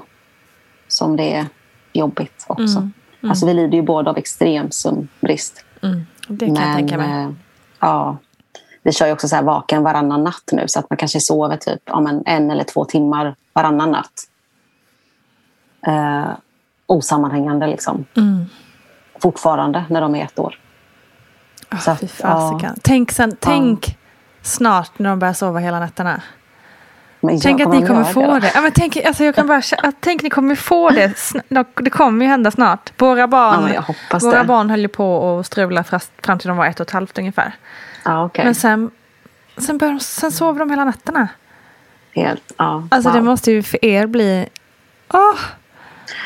som 0.88 1.16
det 1.16 1.34
är 1.34 1.46
jobbigt 1.94 2.46
också. 2.48 2.78
Mm. 2.78 2.94
Alltså 3.22 3.46
vi 3.46 3.54
lider 3.54 3.78
ju 3.78 3.82
båda 3.82 4.12
av 4.12 4.18
extrem 4.18 4.72
sömnbrist. 4.72 5.66
Mm. 5.84 6.06
Det 6.28 6.46
kan 6.46 6.56
jag 6.56 6.76
tänka 6.76 6.98
mig. 6.98 7.24
eh, 7.24 7.30
ja, 7.80 8.18
vi 8.88 8.94
kör 8.94 9.06
ju 9.08 9.12
också 9.14 9.28
så 9.28 9.36
här 9.36 9.44
vaken 9.44 9.84
varannan 9.84 10.24
natt 10.24 10.44
nu 10.52 10.64
så 10.68 10.80
att 10.80 10.90
man 10.90 10.98
kanske 10.98 11.20
sover 11.20 11.58
typ 11.58 11.82
ja, 11.86 12.00
men 12.00 12.24
en 12.26 12.52
eller 12.52 12.64
två 12.64 12.86
timmar 12.86 13.36
varannan 13.54 13.92
natt. 13.92 14.24
Eh, 15.88 16.28
osammanhängande 16.86 17.68
liksom. 17.68 18.06
Mm. 18.18 18.46
Fortfarande 19.22 19.86
när 19.90 20.02
de 20.02 20.16
är 20.16 20.24
ett 20.26 20.40
år. 20.40 20.60
Ah, 21.70 21.78
Så 21.78 21.92
att, 21.92 22.12
fasiken. 22.12 22.76
Tänk, 22.84 23.12
sen, 23.12 23.36
tänk 23.40 23.98
snart 24.42 25.00
när 25.00 25.10
de 25.10 25.20
börjar 25.20 25.34
sova 25.34 25.60
hela 25.60 25.80
nätterna. 25.80 26.22
Men 27.20 27.40
Tänk 27.40 27.62
att 27.62 27.72
ni 27.72 27.88
kommer 27.88 28.04
få 28.04 28.28
då. 28.28 28.40
det. 28.40 28.52
Ja, 28.56 28.62
men 28.62 28.72
tänk, 28.72 28.98
alltså 28.98 29.24
jag 29.24 29.36
kan 29.36 29.48
bara, 29.48 29.62
tänk 30.00 30.24
ni 30.24 30.30
kommer 30.30 30.56
få 30.56 30.90
det. 30.90 31.14
Det 31.76 31.90
kommer 31.90 32.26
ju 32.26 32.30
hända 32.32 32.52
snart. 32.52 33.02
Våra 33.02 33.28
barn, 33.28 33.72
Ja, 33.74 33.84
våra 34.22 34.40
det. 34.40 34.44
barn 34.48 34.70
höll 34.70 34.80
ju 34.80 34.88
på 34.88 35.38
att 35.40 35.46
strula 35.46 35.84
fram 36.24 36.40
till 36.40 36.48
de 36.48 36.58
var 36.58 36.66
ett 36.66 36.80
och 36.80 36.88
ett 36.88 36.92
halvt 36.94 37.18
ungefär. 37.18 37.54
Ja, 38.04 38.26
okej. 38.26 38.46
Men 38.46 38.56
sen, 38.56 38.92
sen, 39.58 39.78
de, 39.78 40.00
sen 40.00 40.32
sover 40.32 40.60
de 40.60 40.70
hela 40.70 40.86
nätterna. 40.86 41.28
Helt, 42.16 42.54
ja, 42.58 42.88
Alltså 42.92 43.10
det 43.10 43.18
wow. 43.20 43.26
måste 43.26 43.52
ju 43.52 43.64
för 43.64 43.86
er 43.86 44.06
bli... 44.08 44.50
Åh, 45.14 45.36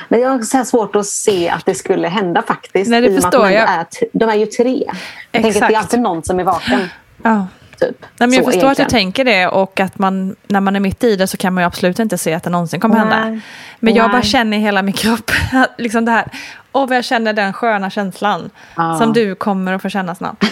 Men 0.08 0.22
jag 0.22 0.30
har 0.30 0.42
så 0.42 0.66
svårt 0.66 0.96
att 0.96 1.06
se 1.06 1.50
att 1.50 1.66
det 1.66 1.76
skulle 1.76 2.08
hända 2.08 2.42
faktiskt. 2.42 2.92
Nej, 2.92 3.02
det 3.02 3.08
i 3.08 3.22
förstår 3.22 3.50
jag. 3.50 3.70
är, 3.70 3.86
de 4.14 4.30
är 4.30 4.36
ju 4.36 4.46
tre. 4.46 4.84
Jag 4.86 4.96
tänker 5.32 5.38
att 5.40 5.44
det 5.44 5.50
Exakt. 5.50 5.74
är 5.74 5.78
alltid 5.78 6.00
någon 6.02 6.24
som 6.24 6.40
är 6.40 6.44
vaken. 6.44 6.90
ja. 7.24 7.48
Typ. 7.82 7.98
Nej, 8.02 8.10
men 8.18 8.34
jag 8.34 8.46
Så 8.46 8.52
förstår 8.52 8.70
att 8.72 8.78
du 8.78 8.82
egentligen. 8.82 8.90
tänker 9.06 9.26
det 9.26 9.48
och 9.48 9.80
att 9.80 10.00
man, 10.00 10.36
när 10.48 10.62
man 10.62 10.76
är 10.76 10.80
mitt 10.80 11.04
i 11.04 11.16
det 11.16 11.28
så 11.28 11.38
kan 11.38 11.54
man 11.54 11.62
ju 11.64 11.66
absolut 11.66 12.00
inte 12.00 12.18
se 12.18 12.34
att 12.34 12.44
det 12.44 12.50
någonsin 12.50 12.80
kommer 12.80 12.96
hända. 12.98 13.26
Nej. 13.30 13.40
Men 13.80 13.96
jag 13.96 14.12
bara 14.12 14.22
känner 14.22 14.58
i 14.58 14.60
hela 14.60 14.82
min 14.82 14.94
kropp, 14.94 15.32
liksom 15.78 16.06
det 16.06 16.12
här, 16.12 16.28
och 16.72 16.88
vad 16.90 16.98
jag 16.98 17.06
känner 17.06 17.34
den 17.34 17.54
sköna 17.54 17.90
känslan 17.90 18.50
Ja. 18.76 18.98
som 18.98 19.14
du 19.14 19.36
kommer 19.36 19.74
att 19.74 19.82
få 19.82 19.90
känna 19.90 20.16
snart. 20.16 20.44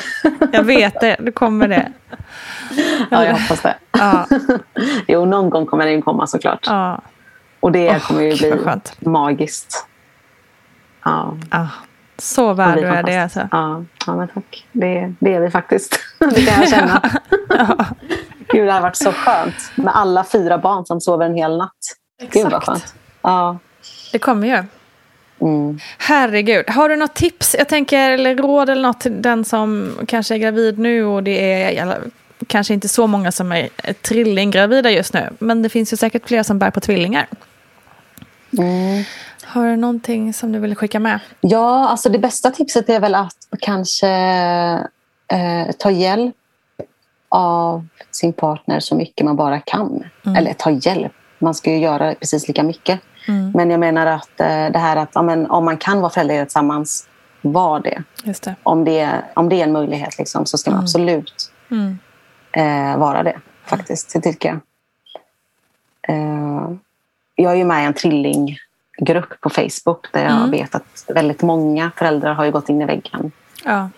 Jag 0.51 0.63
vet 0.63 0.99
det, 1.01 1.15
du 1.19 1.31
kommer 1.31 1.67
det. 1.67 1.91
Ja, 3.11 3.25
jag 3.25 3.33
hoppas 3.33 3.61
det. 3.61 3.75
Ja, 3.91 4.25
Jo, 5.07 5.25
någon 5.25 5.49
gång 5.49 5.65
kommer 5.65 5.85
den 5.85 6.01
komma 6.01 6.27
såklart. 6.27 6.63
ja, 6.67 7.01
Och 7.59 7.71
det 7.71 7.89
Åh, 7.89 7.99
kommer 7.99 8.21
ju 8.21 8.35
bli 8.37 8.53
magiskt. 8.99 9.85
Ja, 11.05 11.33
ja. 11.51 11.67
Så 12.19 12.53
värd 12.53 12.77
du 12.77 12.87
är 12.87 13.03
det 13.03 13.17
alltså. 13.17 13.47
Ja, 13.51 13.83
ja 14.05 14.15
men 14.15 14.27
tack. 14.27 14.67
Det, 14.71 15.13
det 15.19 15.33
är 15.35 15.39
vi 15.39 15.49
faktiskt. 15.49 15.99
Det 16.19 16.45
kan 16.45 16.61
jag 16.61 16.69
känna. 16.69 17.01
Gud, 18.53 18.67
det 18.67 18.71
har 18.71 18.81
varit 18.81 18.95
så 18.95 19.11
skönt 19.11 19.71
med 19.75 19.95
alla 19.95 20.23
fyra 20.23 20.57
barn 20.57 20.85
som 20.85 21.01
sover 21.01 21.25
en 21.25 21.35
hel 21.35 21.57
natt. 21.57 21.71
Gud 22.31 22.43
vad 22.43 22.53
Exakt. 22.53 22.65
skönt. 22.65 22.95
Ja. 23.21 23.57
Det 24.11 24.19
kommer 24.19 24.47
ju. 24.47 24.63
Mm. 25.41 25.79
Herregud, 25.97 26.69
har 26.69 26.89
du 26.89 26.95
något 26.95 27.15
tips? 27.15 27.55
Jag 27.59 27.67
tänker, 27.67 28.09
eller 28.09 28.35
råd 28.35 28.69
eller 28.69 28.81
något 28.81 28.99
till 28.99 29.21
den 29.21 29.45
som 29.45 29.91
kanske 30.07 30.35
är 30.35 30.37
gravid 30.37 30.79
nu 30.79 31.05
och 31.05 31.23
det 31.23 31.63
är 31.63 31.97
kanske 32.47 32.73
inte 32.73 32.87
så 32.87 33.07
många 33.07 33.31
som 33.31 33.51
är 33.51 33.69
är 33.83 33.93
trillinggravida 33.93 34.91
just 34.91 35.13
nu. 35.13 35.29
Men 35.39 35.61
det 35.61 35.69
finns 35.69 35.93
ju 35.93 35.97
säkert 35.97 36.27
fler 36.27 36.43
som 36.43 36.59
bär 36.59 36.71
på 36.71 36.79
tvillingar. 36.79 37.27
Mm. 38.57 39.03
Har 39.49 39.65
du 39.65 39.75
någonting 39.75 40.33
som 40.33 40.51
du 40.51 40.59
vill 40.59 40.75
skicka 40.75 40.99
med? 40.99 41.19
Ja, 41.41 41.89
alltså 41.89 42.09
det 42.09 42.19
bästa 42.19 42.51
tipset 42.51 42.89
är 42.89 42.99
väl 42.99 43.15
att 43.15 43.37
kanske 43.59 44.07
eh, 45.27 45.71
ta 45.79 45.91
hjälp 45.91 46.35
av 47.29 47.87
sin 48.11 48.33
partner 48.33 48.79
så 48.79 48.95
mycket 48.95 49.25
man 49.25 49.35
bara 49.35 49.59
kan. 49.59 50.03
Eller 50.37 50.53
ta 50.53 50.71
hjälp, 50.71 51.11
man 51.39 51.53
ska 51.53 51.71
ju 51.71 51.77
göra 51.77 52.15
precis 52.15 52.47
lika 52.47 52.63
mycket. 52.63 52.99
Men 53.53 53.69
jag 53.69 53.79
menar 53.79 54.05
att 54.05 54.39
eh, 54.39 54.47
det 54.71 54.79
här 54.79 54.95
att 54.95 55.09
ja, 55.13 55.21
men, 55.21 55.51
om 55.51 55.65
man 55.65 55.77
kan 55.77 56.01
vara 56.01 56.09
föräldralediga 56.09 56.45
tillsammans, 56.45 57.07
var 57.41 57.79
det. 57.79 58.03
Just 58.23 58.43
det. 58.43 58.55
Om 58.63 58.83
det, 58.83 59.23
om 59.33 59.49
det 59.49 59.55
är 59.55 59.63
en 59.63 59.71
möjlighet 59.71 60.17
liksom, 60.17 60.45
så 60.45 60.57
ska 60.57 60.71
man 60.71 60.79
absolut 60.79 61.51
Mm. 61.71 61.99
eh, 62.51 62.97
vara 62.97 63.23
det. 63.23 63.39
Faktiskt, 63.65 64.13
det 64.13 64.21
tycker 64.21 64.49
jag. 64.49 64.59
Eh, 66.15 66.71
jag 67.35 67.51
är 67.51 67.55
ju 67.55 67.63
med 67.63 67.83
i 67.83 67.85
en 67.85 67.93
trillinggrupp 69.05 69.41
på 69.41 69.49
Facebook 69.49 70.11
där 70.11 70.23
jag 70.23 70.31
Mm. 70.31 70.51
vet 70.51 70.75
att 70.75 71.05
väldigt 71.07 71.41
många 71.41 71.91
föräldrar 71.95 72.33
har 72.33 72.45
ju 72.45 72.51
gått 72.51 72.69
in 72.69 72.81
i 72.81 72.85
väggen. 72.85 73.31
Ja. 73.65 73.89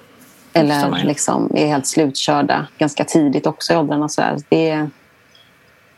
Eller 0.53 1.03
liksom 1.03 1.51
är 1.55 1.67
helt 1.67 1.88
slutkörda 1.88 2.67
ganska 2.77 3.03
tidigt 3.05 3.48
också 3.48 3.74
i 3.74 3.75
åldrarna. 3.75 4.10
Så 4.10 4.22
där. 4.22 4.38
Det, 4.50 4.88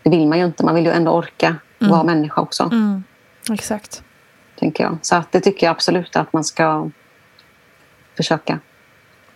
det 0.03 0.09
vill 0.09 0.27
man 0.27 0.37
ju 0.39 0.45
inte. 0.45 0.65
Man 0.65 0.75
vill 0.75 0.85
ju 0.85 0.91
ändå 0.91 1.11
orka 1.11 1.55
vara 1.79 2.03
människa 2.03 2.41
också. 2.41 2.63
Mm. 2.63 3.03
Exakt. 3.51 4.03
Tänker 4.59 4.83
jag. 4.83 4.97
Så 5.01 5.15
att 5.15 5.31
det 5.31 5.39
tycker 5.39 5.67
jag 5.67 5.71
absolut 5.71 6.15
att 6.15 6.33
man 6.33 6.43
ska 6.43 6.89
försöka. 8.17 8.59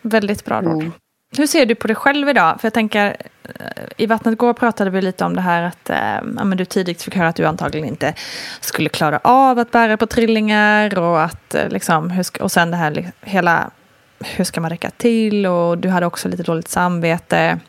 Väldigt 0.02 0.46
bra 0.46 0.62
råd. 0.62 0.74
Mm. 0.74 0.92
Hur 1.38 1.48
ser 1.48 1.66
du 1.66 1.76
på 1.76 1.88
dig 1.88 1.96
själv 1.96 2.30
idag? 2.30 2.62
För 2.62 2.66
jag 2.66 2.74
tänker, 2.74 3.18
eh, 3.44 3.84
i 3.98 4.06
Vattnet 4.06 4.38
går 4.38 4.54
pratade 4.54 4.90
vi 4.90 5.02
lite 5.02 5.26
om 5.26 5.36
det 5.36 5.42
här 5.42 5.64
att 5.64 5.90
eh, 5.90 5.98
ja, 6.38 6.44
men 6.44 6.58
du 6.58 6.66
tidigt 6.66 7.04
fick 7.04 7.16
höra 7.16 7.28
att 7.28 7.36
du 7.36 7.46
antagligen 7.46 7.88
inte 7.88 8.14
skulle 8.60 8.90
klara 8.90 9.20
av 9.24 9.60
att 9.60 9.72
bära 9.72 9.98
på 9.98 10.08
trillingar 10.08 11.00
och 11.00 11.22
att 11.22 11.56
eh, 11.56 11.70
liksom, 11.70 12.24
och 12.40 12.52
sen 12.52 12.72
det 12.72 12.78
här 12.78 13.12
hela 13.22 13.72
hur 14.20 14.44
ska 14.44 14.62
man 14.62 14.70
räcka 14.70 14.90
till 14.90 15.46
och 15.46 15.78
du 15.78 15.90
hade 15.90 16.06
också 16.06 16.30
lite 16.30 16.44
dåligt 16.44 16.68
samvete 16.68 17.60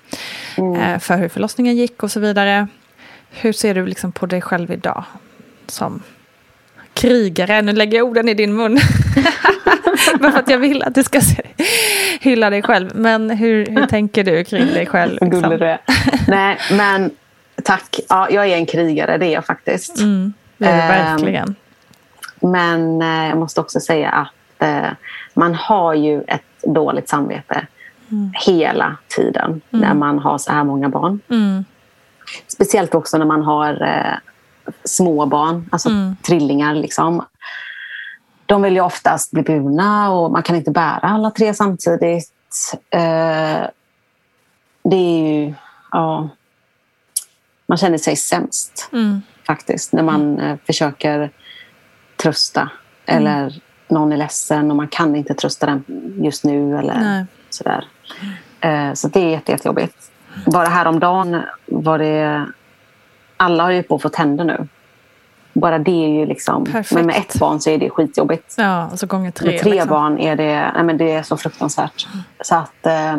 eh, 0.56 0.98
för 0.98 1.16
hur 1.16 1.28
förlossningen 1.28 1.76
gick 1.76 2.02
och 2.02 2.10
så 2.10 2.20
vidare. 2.20 2.68
Hur 3.30 3.52
ser 3.52 3.74
du 3.74 3.86
liksom 3.86 4.12
på 4.12 4.26
dig 4.26 4.42
själv 4.42 4.70
idag 4.70 5.04
som 5.66 6.02
krigare? 6.94 7.62
Nu 7.62 7.72
lägger 7.72 7.98
jag 7.98 8.06
orden 8.06 8.28
i 8.28 8.34
din 8.34 8.56
mun. 8.56 8.80
Bara 10.20 10.32
för 10.32 10.38
att 10.38 10.50
jag 10.50 10.58
vill 10.58 10.82
att 10.82 10.94
du 10.94 11.04
ska 11.04 11.20
se, 11.20 11.42
hylla 12.20 12.50
dig 12.50 12.62
själv. 12.62 12.90
Men 12.94 13.30
hur, 13.30 13.66
hur 13.66 13.86
tänker 13.86 14.24
du 14.24 14.44
kring 14.44 14.66
dig 14.66 14.86
själv? 14.86 15.12
Liksom? 15.12 15.50
Nej, 16.28 16.58
men 16.72 17.10
tack. 17.62 18.00
Ja, 18.08 18.30
jag 18.30 18.46
är 18.48 18.56
en 18.56 18.66
krigare, 18.66 19.18
det 19.18 19.26
är 19.26 19.32
jag 19.32 19.46
faktiskt. 19.46 19.98
Mm, 19.98 20.32
det 20.58 20.66
är 20.66 20.82
Ehm, 21.00 21.06
verkligen. 21.06 21.54
Men 22.40 23.02
eh, 23.02 23.28
jag 23.28 23.38
måste 23.38 23.60
också 23.60 23.80
säga 23.80 24.10
att 24.10 24.62
eh, 24.62 24.90
man 25.34 25.54
har 25.54 25.94
ju 25.94 26.22
ett 26.22 26.42
dåligt 26.62 27.08
samvete 27.08 27.66
hela 28.46 28.96
tiden 29.16 29.60
när 29.70 29.94
man 29.94 30.18
har 30.18 30.38
så 30.38 30.52
här 30.52 30.64
många 30.64 30.88
barn. 30.88 31.20
Mm. 31.30 31.64
Speciellt 32.46 32.94
också 32.94 33.18
när 33.18 33.26
man 33.26 33.42
har 33.42 33.82
eh, 33.82 34.18
små 34.84 35.26
barn, 35.26 35.68
alltså 35.72 35.88
trillingar. 36.22 36.74
Liksom. 36.74 37.24
De 38.48 38.62
vill 38.62 38.74
ju 38.74 38.80
oftast 38.80 39.30
bli 39.30 39.42
burna 39.42 40.10
och 40.12 40.32
man 40.32 40.42
kan 40.42 40.56
inte 40.56 40.70
bära 40.70 40.98
alla 41.00 41.30
tre 41.30 41.54
samtidigt. 41.54 42.32
Eh, 42.90 43.66
det 44.82 44.96
är 44.96 45.32
ju... 45.32 45.54
Ja, 45.90 46.28
man 47.66 47.78
känner 47.78 47.98
sig 47.98 48.16
sämst 48.16 48.88
Mm. 48.92 49.22
faktiskt 49.46 49.92
när 49.92 50.02
man 50.02 50.38
eh, 50.40 50.56
försöker 50.66 51.30
trösta 52.16 52.70
eller 53.06 53.62
någon 53.88 54.12
är 54.12 54.16
ledsen 54.16 54.70
och 54.70 54.76
man 54.76 54.88
kan 54.88 55.16
inte 55.16 55.34
trösta 55.34 55.66
den 55.66 55.84
just 56.22 56.44
nu 56.44 56.78
eller 56.78 57.00
Nej. 57.00 57.26
sådär. 57.50 57.84
Eh, 58.60 58.92
så 58.92 59.08
det 59.08 59.20
är 59.20 59.30
jätte, 59.30 59.52
jättejobbigt. 59.52 60.10
Bara 60.46 60.68
häromdagen 60.68 61.42
var 61.66 61.98
det... 61.98 62.46
Alla 63.36 63.64
har 63.64 63.70
ju 63.70 63.82
på 63.82 63.94
att 63.94 64.02
få 64.02 64.08
tänder 64.08 64.44
nu. 64.44 64.68
Bara 65.60 65.78
det 65.78 66.04
är 66.04 66.08
ju 66.08 66.26
liksom... 66.26 66.64
Perfekt. 66.64 66.92
Men 66.92 67.06
med 67.06 67.16
ett 67.16 67.38
barn 67.38 67.60
så 67.60 67.70
är 67.70 67.78
det 67.78 67.90
skitjobbigt. 67.90 68.54
Ja, 68.56 68.88
och 68.92 68.98
så 68.98 69.06
gånger 69.06 69.30
tre. 69.30 69.50
Med 69.50 69.60
tre 69.60 69.70
liksom. 69.70 69.88
barn 69.88 70.18
är 70.18 70.36
det, 70.36 70.72
nej 70.74 70.84
men 70.84 70.98
det 70.98 71.12
är 71.12 71.22
så 71.22 71.36
fruktansvärt. 71.36 72.06
Så 72.40 72.54
att... 72.54 72.86
eh, 72.86 73.16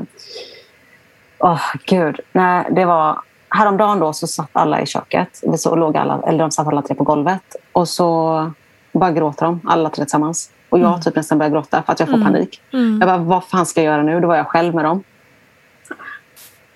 Åh, 1.41 1.61
gud. 1.85 2.19
Nej, 2.31 2.67
det 2.71 2.85
var... 2.85 3.19
Häromdagen 3.49 3.99
då 3.99 4.13
så 4.13 4.27
satt 4.27 4.49
alla 4.53 4.81
i 4.81 4.85
köket. 4.85 5.43
Så 5.57 5.75
låg 5.75 5.97
alla, 5.97 6.19
eller 6.27 6.39
de 6.39 6.51
satt 6.51 6.67
alla 6.67 6.81
tre 6.81 6.95
på 6.95 7.03
golvet. 7.03 7.55
Och 7.71 7.87
så 7.87 8.51
bara 8.91 9.11
gråter 9.11 9.45
de, 9.45 9.61
alla 9.67 9.89
tre 9.89 10.05
tillsammans. 10.05 10.51
Och 10.69 10.79
jag 10.79 11.03
typ 11.03 11.15
nästan 11.15 11.37
börjar 11.37 11.51
gråta 11.51 11.83
för 11.83 11.93
att 11.93 11.99
jag 11.99 12.09
får 12.09 12.23
panik. 12.23 12.61
Jag 12.71 12.99
bara, 12.99 13.17
vad 13.17 13.43
fan 13.43 13.65
ska 13.65 13.83
jag 13.83 13.93
göra 13.93 14.03
nu? 14.03 14.19
Då 14.19 14.27
var 14.27 14.35
jag 14.35 14.47
själv 14.47 14.75
med 14.75 14.85
dem. 14.85 15.03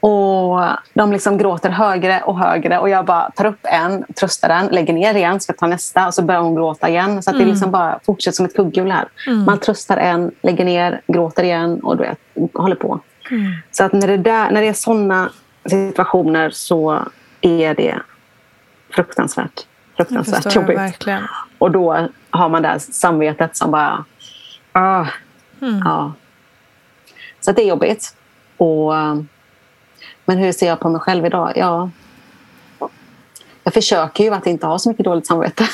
Och 0.06 0.62
de 0.94 1.12
liksom 1.12 1.38
gråter 1.38 1.70
högre 1.70 2.22
och 2.22 2.40
högre 2.40 2.80
och 2.80 2.90
jag 2.90 3.06
bara 3.06 3.32
tar 3.32 3.46
upp 3.46 3.60
en, 3.64 4.06
tröstar 4.14 4.50
den, 4.50 4.68
lägger 4.68 4.94
ner 4.94 5.16
igen, 5.16 5.40
ska 5.40 5.54
ta 5.54 5.68
nästa 5.68 6.08
och 6.08 6.14
så 6.14 6.22
börjar 6.22 6.42
hon 6.42 6.56
gråta 6.56 6.90
igen. 6.90 7.24
Så 7.24 7.30
att 7.30 7.38
det 7.38 7.46
liksom 7.46 7.72
bara 7.72 8.00
fortsätter 8.06 8.36
som 8.36 8.46
ett 8.46 8.56
kugghjul 8.56 8.92
här. 8.92 9.08
Man 9.46 9.60
tröstar 9.60 9.98
en, 9.98 10.32
lägger 10.42 10.66
ner, 10.66 11.02
gråter 11.08 11.44
igen 11.44 11.80
och 11.80 11.98
du 11.98 12.04
vet, 12.04 12.18
håller 12.54 12.76
på. 12.76 13.00
Så 13.72 13.84
att 13.84 13.94
när 13.94 14.08
det, 14.08 14.18
där, 14.18 14.52
när 14.52 14.62
det 14.62 14.68
är 14.68 14.74
sådana 14.74 15.30
situationer 15.66 16.50
så 16.50 17.00
är 17.42 17.76
det 17.76 18.00
fruktansvärt, 18.90 19.66
fruktansvärt 19.98 20.56
jobbigt. 20.56 20.78
verkligen. 20.78 21.24
Och 21.58 21.72
då 21.72 22.08
har 22.30 22.50
man 22.50 22.62
det 22.62 22.68
här 22.68 22.80
samvetet 22.80 23.58
som 23.58 23.72
bara... 23.72 24.06
Ah, 24.72 25.06
ja. 25.60 26.14
Så 27.42 27.52
det 27.52 27.62
är 27.62 27.68
jobbigt. 27.68 28.16
Och, 28.58 28.94
men 30.26 30.38
hur 30.38 30.52
ser 30.52 30.68
jag 30.68 30.80
på 30.80 30.90
mig 30.90 31.02
själv 31.02 31.26
idag? 31.26 31.54
Ja, 31.56 31.90
jag 33.64 33.74
försöker 33.74 34.24
ju 34.24 34.34
att 34.34 34.48
inte 34.48 34.68
ha 34.68 34.80
så 34.80 34.90
mycket 34.90 35.06
dåligt 35.06 35.28
samvete. 35.28 35.68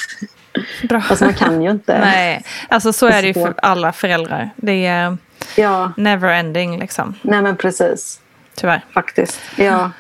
Bra. 0.90 1.02
Fast 1.02 1.22
man 1.22 1.34
kan 1.34 1.62
ju 1.62 1.72
inte. 1.72 2.00
Nej, 2.00 2.44
alltså 2.70 2.94
så 2.94 3.08
är 3.08 3.22
det 3.22 3.28
ju 3.28 3.34
för 3.34 3.54
alla 3.62 3.92
föräldrar. 3.92 4.50
Det 4.56 4.86
är 4.86 5.18
Ja, 5.56 5.92
never 5.98 6.30
ending 6.30 6.80
liksom. 6.80 7.16
nej 7.22 7.42
men 7.42 7.58
precis. 7.58 8.22
Tyvärr. 8.56 8.86
Faktiskt. 8.94 9.42
Ja. 9.56 9.92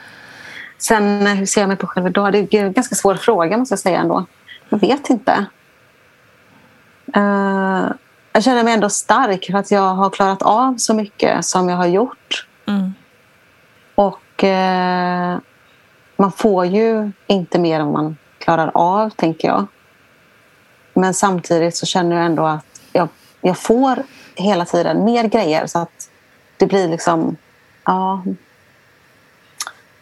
Sen 0.77 1.27
eh, 1.27 1.33
hur 1.33 1.45
ser 1.45 1.61
jag 1.61 1.67
mig 1.67 1.77
på 1.77 1.87
själv 1.87 2.07
idag? 2.07 2.31
Det 2.31 2.53
är 2.53 2.65
en 2.65 2.73
ganska 2.73 2.95
svår 2.95 3.15
fråga 3.15 3.57
måste 3.57 3.73
jag 3.73 3.79
säga 3.79 3.99
ändå. 3.99 4.25
Jag 4.69 4.79
vet 4.79 5.09
inte. 5.09 5.45
Eh, 7.15 7.85
jag 8.33 8.43
känner 8.43 8.63
mig 8.63 8.73
ändå 8.73 8.89
stark 8.89 9.45
för 9.45 9.57
att 9.57 9.71
jag 9.71 9.95
har 9.95 10.09
klarat 10.09 10.41
av 10.41 10.75
så 10.77 10.93
mycket 10.93 11.45
som 11.45 11.69
jag 11.69 11.77
har 11.77 11.87
gjort. 11.87 12.47
Mm. 12.67 12.93
Och 13.95 14.19
eh, 14.43 15.37
man 16.15 16.31
får 16.31 16.65
ju 16.65 17.11
inte 17.27 17.59
mer 17.59 17.79
än 17.79 17.91
man 17.91 18.17
klarar 18.37 18.71
av, 18.73 19.09
tänker 19.09 19.47
jag. 19.47 19.67
Men 20.93 21.13
samtidigt 21.13 21.75
så 21.75 21.85
känner 21.85 22.15
jag 22.15 22.25
ändå 22.25 22.45
att 22.45 22.81
jag, 22.93 23.07
jag 23.41 23.57
får 23.57 24.03
hela 24.35 24.65
tiden 24.65 25.05
mer 25.05 25.23
grejer 25.23 25.67
så 25.67 25.79
att 25.79 26.09
det 26.57 26.65
blir 26.65 26.87
liksom... 26.87 27.35
Ja. 27.85 28.23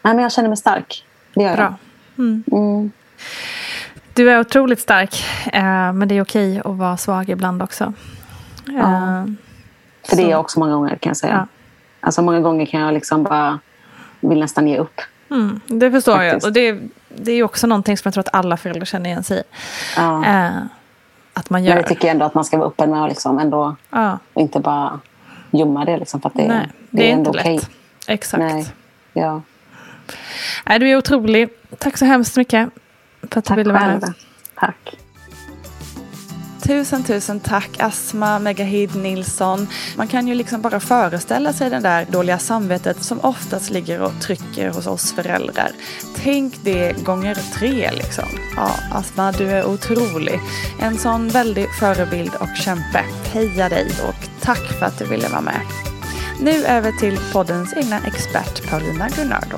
Nej, 0.01 0.13
men 0.13 0.19
jag 0.19 0.31
känner 0.31 0.49
mig 0.49 0.57
stark. 0.57 1.05
Det 1.33 1.43
gör 1.43 1.55
Bra. 1.55 1.75
jag. 2.15 2.25
Mm. 2.51 2.91
Du 4.13 4.31
är 4.31 4.39
otroligt 4.39 4.79
stark, 4.79 5.25
eh, 5.53 5.93
men 5.93 6.07
det 6.07 6.17
är 6.17 6.21
okej 6.21 6.62
att 6.65 6.75
vara 6.77 6.97
svag 6.97 7.29
ibland 7.29 7.63
också. 7.63 7.93
Eh, 8.67 9.25
För 10.09 10.15
det 10.15 10.23
är 10.23 10.29
jag 10.29 10.39
också 10.39 10.59
många 10.59 10.73
gånger 10.73 10.95
kan 10.95 11.09
jag 11.09 11.17
säga. 11.17 11.33
Ja. 11.33 11.47
Alltså 11.99 12.21
många 12.21 12.39
gånger 12.39 12.65
kan 12.65 12.81
jag 12.81 12.93
liksom 12.93 13.23
bara 13.23 13.59
vill 14.19 14.39
nästan 14.39 14.67
ge 14.67 14.77
upp. 14.77 15.01
Mm, 15.30 15.60
det 15.67 15.91
förstår 15.91 16.23
jag. 16.23 16.32
Faktiskt. 16.34 16.47
Och 16.47 16.53
det, 16.53 16.80
det 17.10 17.32
är 17.32 17.43
också 17.43 17.67
någonting 17.67 17.97
som 17.97 18.01
jag 18.08 18.13
tror 18.13 18.21
att 18.21 18.34
alla 18.36 18.58
föräldrar 18.58 18.86
känner 18.86 19.10
igen 19.10 19.23
sig 19.23 19.38
i. 19.38 19.43
Ja. 19.95 20.25
Eh, 20.25 20.51
att 21.34 21.49
man 21.49 21.62
Men 21.62 21.69
gör. 21.69 21.75
jag 21.75 21.88
tycker 21.88 22.08
ändå 22.12 22.25
att 22.25 22.34
man 22.34 22.45
ska 22.45 22.58
vara 22.58 22.67
öppen 22.67 22.89
med 22.89 23.03
att 23.03 23.10
liksom 23.10 23.39
ändå 23.39 23.75
ja, 23.89 24.19
och 24.34 24.41
inte 24.41 24.60
bara 24.60 24.99
gömma 25.51 25.86
det. 25.86 25.97
Liksom, 25.97 26.21
för 26.21 26.30
att 26.30 26.36
det, 26.36 26.47
nej, 26.47 26.67
det, 26.89 26.97
det 26.97 27.10
är 27.10 27.13
ändå 27.13 27.30
inte 27.30 27.43
lätt. 27.53 27.69
Exakt. 28.08 28.39
Nej. 28.39 28.67
Ja. 29.13 29.41
Nej, 30.65 30.80
du 30.80 30.89
är 30.89 30.97
otrolig. 30.97 31.49
Tack 31.77 31.97
så 31.97 32.06
hemskt 32.06 32.38
mycket 32.38 32.69
för 33.19 33.25
att 33.27 33.32
du 33.32 33.41
Tack 33.41 33.58
ville 33.58 33.73
vara 33.73 33.88
med. 33.88 34.13
Tack. 34.56 34.97
Tusen, 36.67 37.03
tusen 37.03 37.39
tack 37.39 37.69
Asma 37.80 38.39
Megahid 38.39 38.95
Nilsson. 38.95 39.67
Man 39.95 40.08
kan 40.08 40.27
ju 40.27 40.36
liksom 40.36 40.62
bara 40.62 40.80
föreställa 40.80 41.53
sig 41.53 41.69
det 41.69 41.80
där 41.80 42.06
dåliga 42.06 42.39
samvetet 42.39 43.03
som 43.03 43.19
oftast 43.19 43.69
ligger 43.69 44.01
och 44.01 44.12
trycker 44.21 44.69
hos 44.69 44.88
oss 44.88 45.13
föräldrar. 45.13 45.71
Tänk 46.15 46.53
det 46.63 47.03
gånger 47.06 47.36
tre 47.53 47.91
liksom. 47.91 48.30
Ja, 48.56 48.71
Asma, 48.91 49.32
du 49.32 49.47
är 49.47 49.65
otrolig. 49.65 50.39
En 50.80 50.97
sån 50.97 51.30
väldig 51.30 51.67
förebild 51.80 52.32
och 52.39 52.58
kämpe. 52.58 53.03
Heja 53.34 53.69
dig 53.69 53.88
och 54.08 54.30
tack 54.41 54.80
för 54.80 54.86
att 54.86 54.99
du 54.99 55.06
ville 55.06 55.27
vara 55.27 55.41
med. 55.41 55.62
Nu 56.41 56.65
över 56.65 56.91
till 56.91 57.19
poddens 57.34 57.73
egna 57.77 57.99
expert 58.08 58.69
Paulina 58.69 59.10
Gunnardo. 59.10 59.58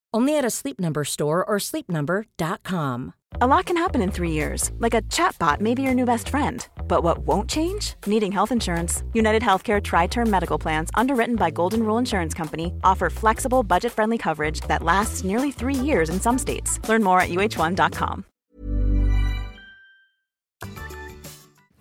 Only 0.13 0.37
at 0.37 0.43
a 0.43 0.49
Sleep 0.49 0.77
Number 0.77 1.05
store 1.05 1.43
or 1.45 1.57
sleepnumber.com. 1.57 3.13
A 3.39 3.47
lot 3.47 3.65
can 3.65 3.77
happen 3.77 4.01
in 4.01 4.11
three 4.11 4.31
years, 4.31 4.69
like 4.77 4.93
a 4.93 5.01
chatbot 5.03 5.61
may 5.61 5.73
be 5.73 5.83
your 5.83 5.93
new 5.93 6.05
best 6.05 6.27
friend. 6.27 6.67
But 6.87 7.01
what 7.01 7.19
won't 7.19 7.49
change? 7.49 7.95
Needing 8.05 8.31
health 8.33 8.51
insurance. 8.51 9.03
United 9.13 9.41
Healthcare 9.41 9.81
Tri 9.81 10.07
Term 10.07 10.29
Medical 10.29 10.59
Plans, 10.59 10.89
underwritten 10.95 11.37
by 11.37 11.49
Golden 11.49 11.83
Rule 11.83 11.97
Insurance 11.97 12.33
Company, 12.33 12.73
offer 12.83 13.09
flexible, 13.09 13.63
budget 13.63 13.93
friendly 13.93 14.17
coverage 14.17 14.59
that 14.67 14.83
lasts 14.83 15.23
nearly 15.23 15.51
three 15.51 15.75
years 15.75 16.09
in 16.09 16.19
some 16.19 16.37
states. 16.37 16.79
Learn 16.89 17.03
more 17.03 17.21
at 17.21 17.29
uh1.com. 17.29 18.25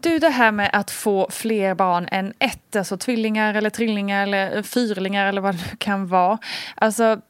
Du, 0.03 0.19
det 0.19 0.29
här 0.29 0.53
med 0.53 0.71
att 0.73 0.91
få 0.91 1.29
fler 1.31 1.75
barn 1.75 2.09
än 2.11 2.33
ett, 2.39 2.77
alltså 2.77 2.97
tvillingar 2.97 3.55
eller 3.55 3.71
trillingar 3.71 4.23
eller 4.23 4.63
fyrlingar 4.63 5.27
eller 5.27 5.41
vad 5.41 5.55
det 5.55 5.79
kan 5.79 6.07
vara. 6.07 6.39
Alltså, 6.75 7.21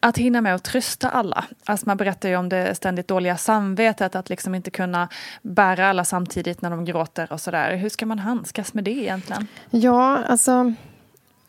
att 0.00 0.18
hinna 0.18 0.40
med 0.40 0.54
att 0.54 0.62
trösta 0.62 1.10
alla. 1.10 1.44
Alltså 1.64 1.86
man 1.86 1.96
berättar 1.96 2.28
ju 2.28 2.36
om 2.36 2.48
det 2.48 2.74
ständigt 2.74 3.08
dåliga 3.08 3.36
samvetet, 3.36 4.14
att 4.14 4.28
liksom 4.28 4.54
inte 4.54 4.70
kunna 4.70 5.08
bära 5.42 5.88
alla 5.88 6.04
samtidigt 6.04 6.62
när 6.62 6.70
de 6.70 6.84
gråter 6.84 7.32
och 7.32 7.40
sådär. 7.40 7.76
Hur 7.76 7.88
ska 7.88 8.06
man 8.06 8.18
handskas 8.18 8.74
med 8.74 8.84
det 8.84 8.90
egentligen? 8.90 9.46
Ja, 9.70 10.18
alltså 10.24 10.74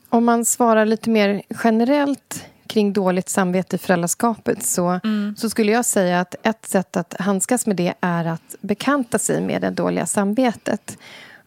om 0.10 0.26
man 0.26 0.46
svarar 0.46 0.86
lite 0.86 1.10
mer 1.10 1.42
generellt 1.64 2.46
kring 2.68 2.94
dåligt 2.94 3.30
samvete 3.30 3.76
i 3.76 3.80
föräldraskapet 3.80 4.64
så, 4.64 5.00
mm. 5.04 5.36
så 5.38 5.50
skulle 5.50 5.72
jag 5.72 5.86
säga 5.86 6.20
att 6.20 6.36
ett 6.44 6.66
sätt 6.66 6.98
att 6.98 7.16
handskas 7.20 7.68
med 7.68 7.76
det 7.76 7.94
är 8.02 8.26
att 8.26 8.56
bekanta 8.62 9.20
sig 9.20 9.42
med 9.42 9.62
det 9.62 9.70
dåliga 9.70 10.06
samvetet. 10.06 10.98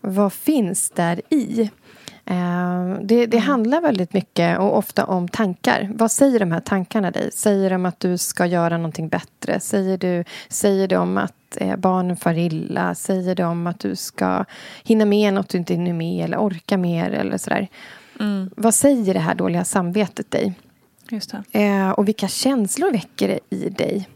Vad 0.00 0.32
finns 0.32 0.90
där 0.90 1.20
i? 1.30 1.70
Eh, 2.26 2.98
det, 3.02 3.26
det 3.26 3.36
mm. 3.36 3.48
handlar 3.48 3.80
väldigt 3.80 4.12
mycket 4.12 4.58
och 4.58 4.78
ofta 4.78 5.04
om 5.04 5.28
tankar. 5.28 5.90
Vad 5.94 6.10
säger 6.10 6.40
de 6.40 6.52
här 6.52 6.60
tankarna 6.60 7.10
dig? 7.10 7.30
Säger 7.32 7.70
de 7.70 7.86
att 7.86 8.00
du 8.00 8.18
ska 8.18 8.46
göra 8.46 8.76
någonting 8.76 9.08
bättre? 9.08 9.60
Säger, 9.60 9.98
du, 9.98 10.24
säger 10.48 10.88
de 10.88 11.18
att 11.18 11.56
eh, 11.56 11.76
barnen 11.76 12.16
far 12.16 12.38
illa? 12.38 12.94
Säger 12.94 13.34
de 13.34 13.66
att 13.66 13.80
du 13.80 13.96
ska 13.96 14.44
hinna 14.84 15.04
med 15.04 15.34
något 15.34 15.48
du 15.48 15.58
inte 15.58 15.74
hinner 15.74 15.92
med 15.92 16.24
eller 16.24 16.38
orka 16.38 16.78
mer 16.78 17.10
eller 17.10 17.38
sådär? 17.38 17.68
Mm. 18.20 18.50
Vad 18.56 18.74
säger 18.74 19.14
det 19.14 19.20
här 19.20 19.34
dåliga 19.34 19.64
samvetet 19.64 20.30
dig? 20.30 20.54
Just 21.10 21.34
eh, 21.52 21.90
och 21.90 22.08
vilka 22.08 22.28
känslor 22.28 22.92
väcker 22.92 23.28
det 23.28 23.56
i 23.56 23.68
dig? 23.68 24.08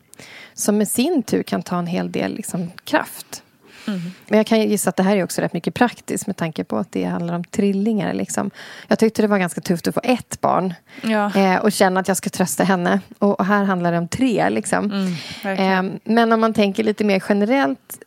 Som 0.54 0.78
med 0.78 0.88
sin 0.88 1.22
tur 1.22 1.42
kan 1.42 1.62
ta 1.62 1.78
en 1.78 1.86
hel 1.86 2.12
del 2.12 2.34
liksom, 2.34 2.70
kraft. 2.84 3.42
Mm. 3.88 4.00
Men 4.28 4.36
jag 4.36 4.46
kan 4.46 4.60
gissa 4.60 4.90
att 4.90 4.96
det 4.96 5.02
här 5.02 5.16
är 5.16 5.24
också 5.24 5.40
rätt 5.40 5.52
mycket 5.52 5.74
praktiskt 5.74 6.26
med 6.26 6.36
tanke 6.36 6.64
på 6.64 6.76
att 6.76 6.92
det 6.92 7.04
handlar 7.04 7.34
om 7.34 7.44
trillingar. 7.44 8.14
Liksom. 8.14 8.50
Jag 8.88 8.98
tyckte 8.98 9.22
det 9.22 9.28
var 9.28 9.38
ganska 9.38 9.60
tufft 9.60 9.88
att 9.88 9.94
få 9.94 10.00
ett 10.04 10.40
barn 10.40 10.74
ja. 11.02 11.34
eh, 11.36 11.56
och 11.56 11.72
känna 11.72 12.00
att 12.00 12.08
jag 12.08 12.16
ska 12.16 12.30
trösta 12.30 12.64
henne. 12.64 13.00
Och, 13.18 13.40
och 13.40 13.46
här 13.46 13.64
handlar 13.64 13.92
det 13.92 13.98
om 13.98 14.08
tre. 14.08 14.50
Liksom. 14.50 15.14
Mm, 15.44 15.88
eh, 15.88 16.00
men 16.04 16.32
om 16.32 16.40
man 16.40 16.54
tänker 16.54 16.84
lite 16.84 17.04
mer 17.04 17.22
generellt 17.28 17.98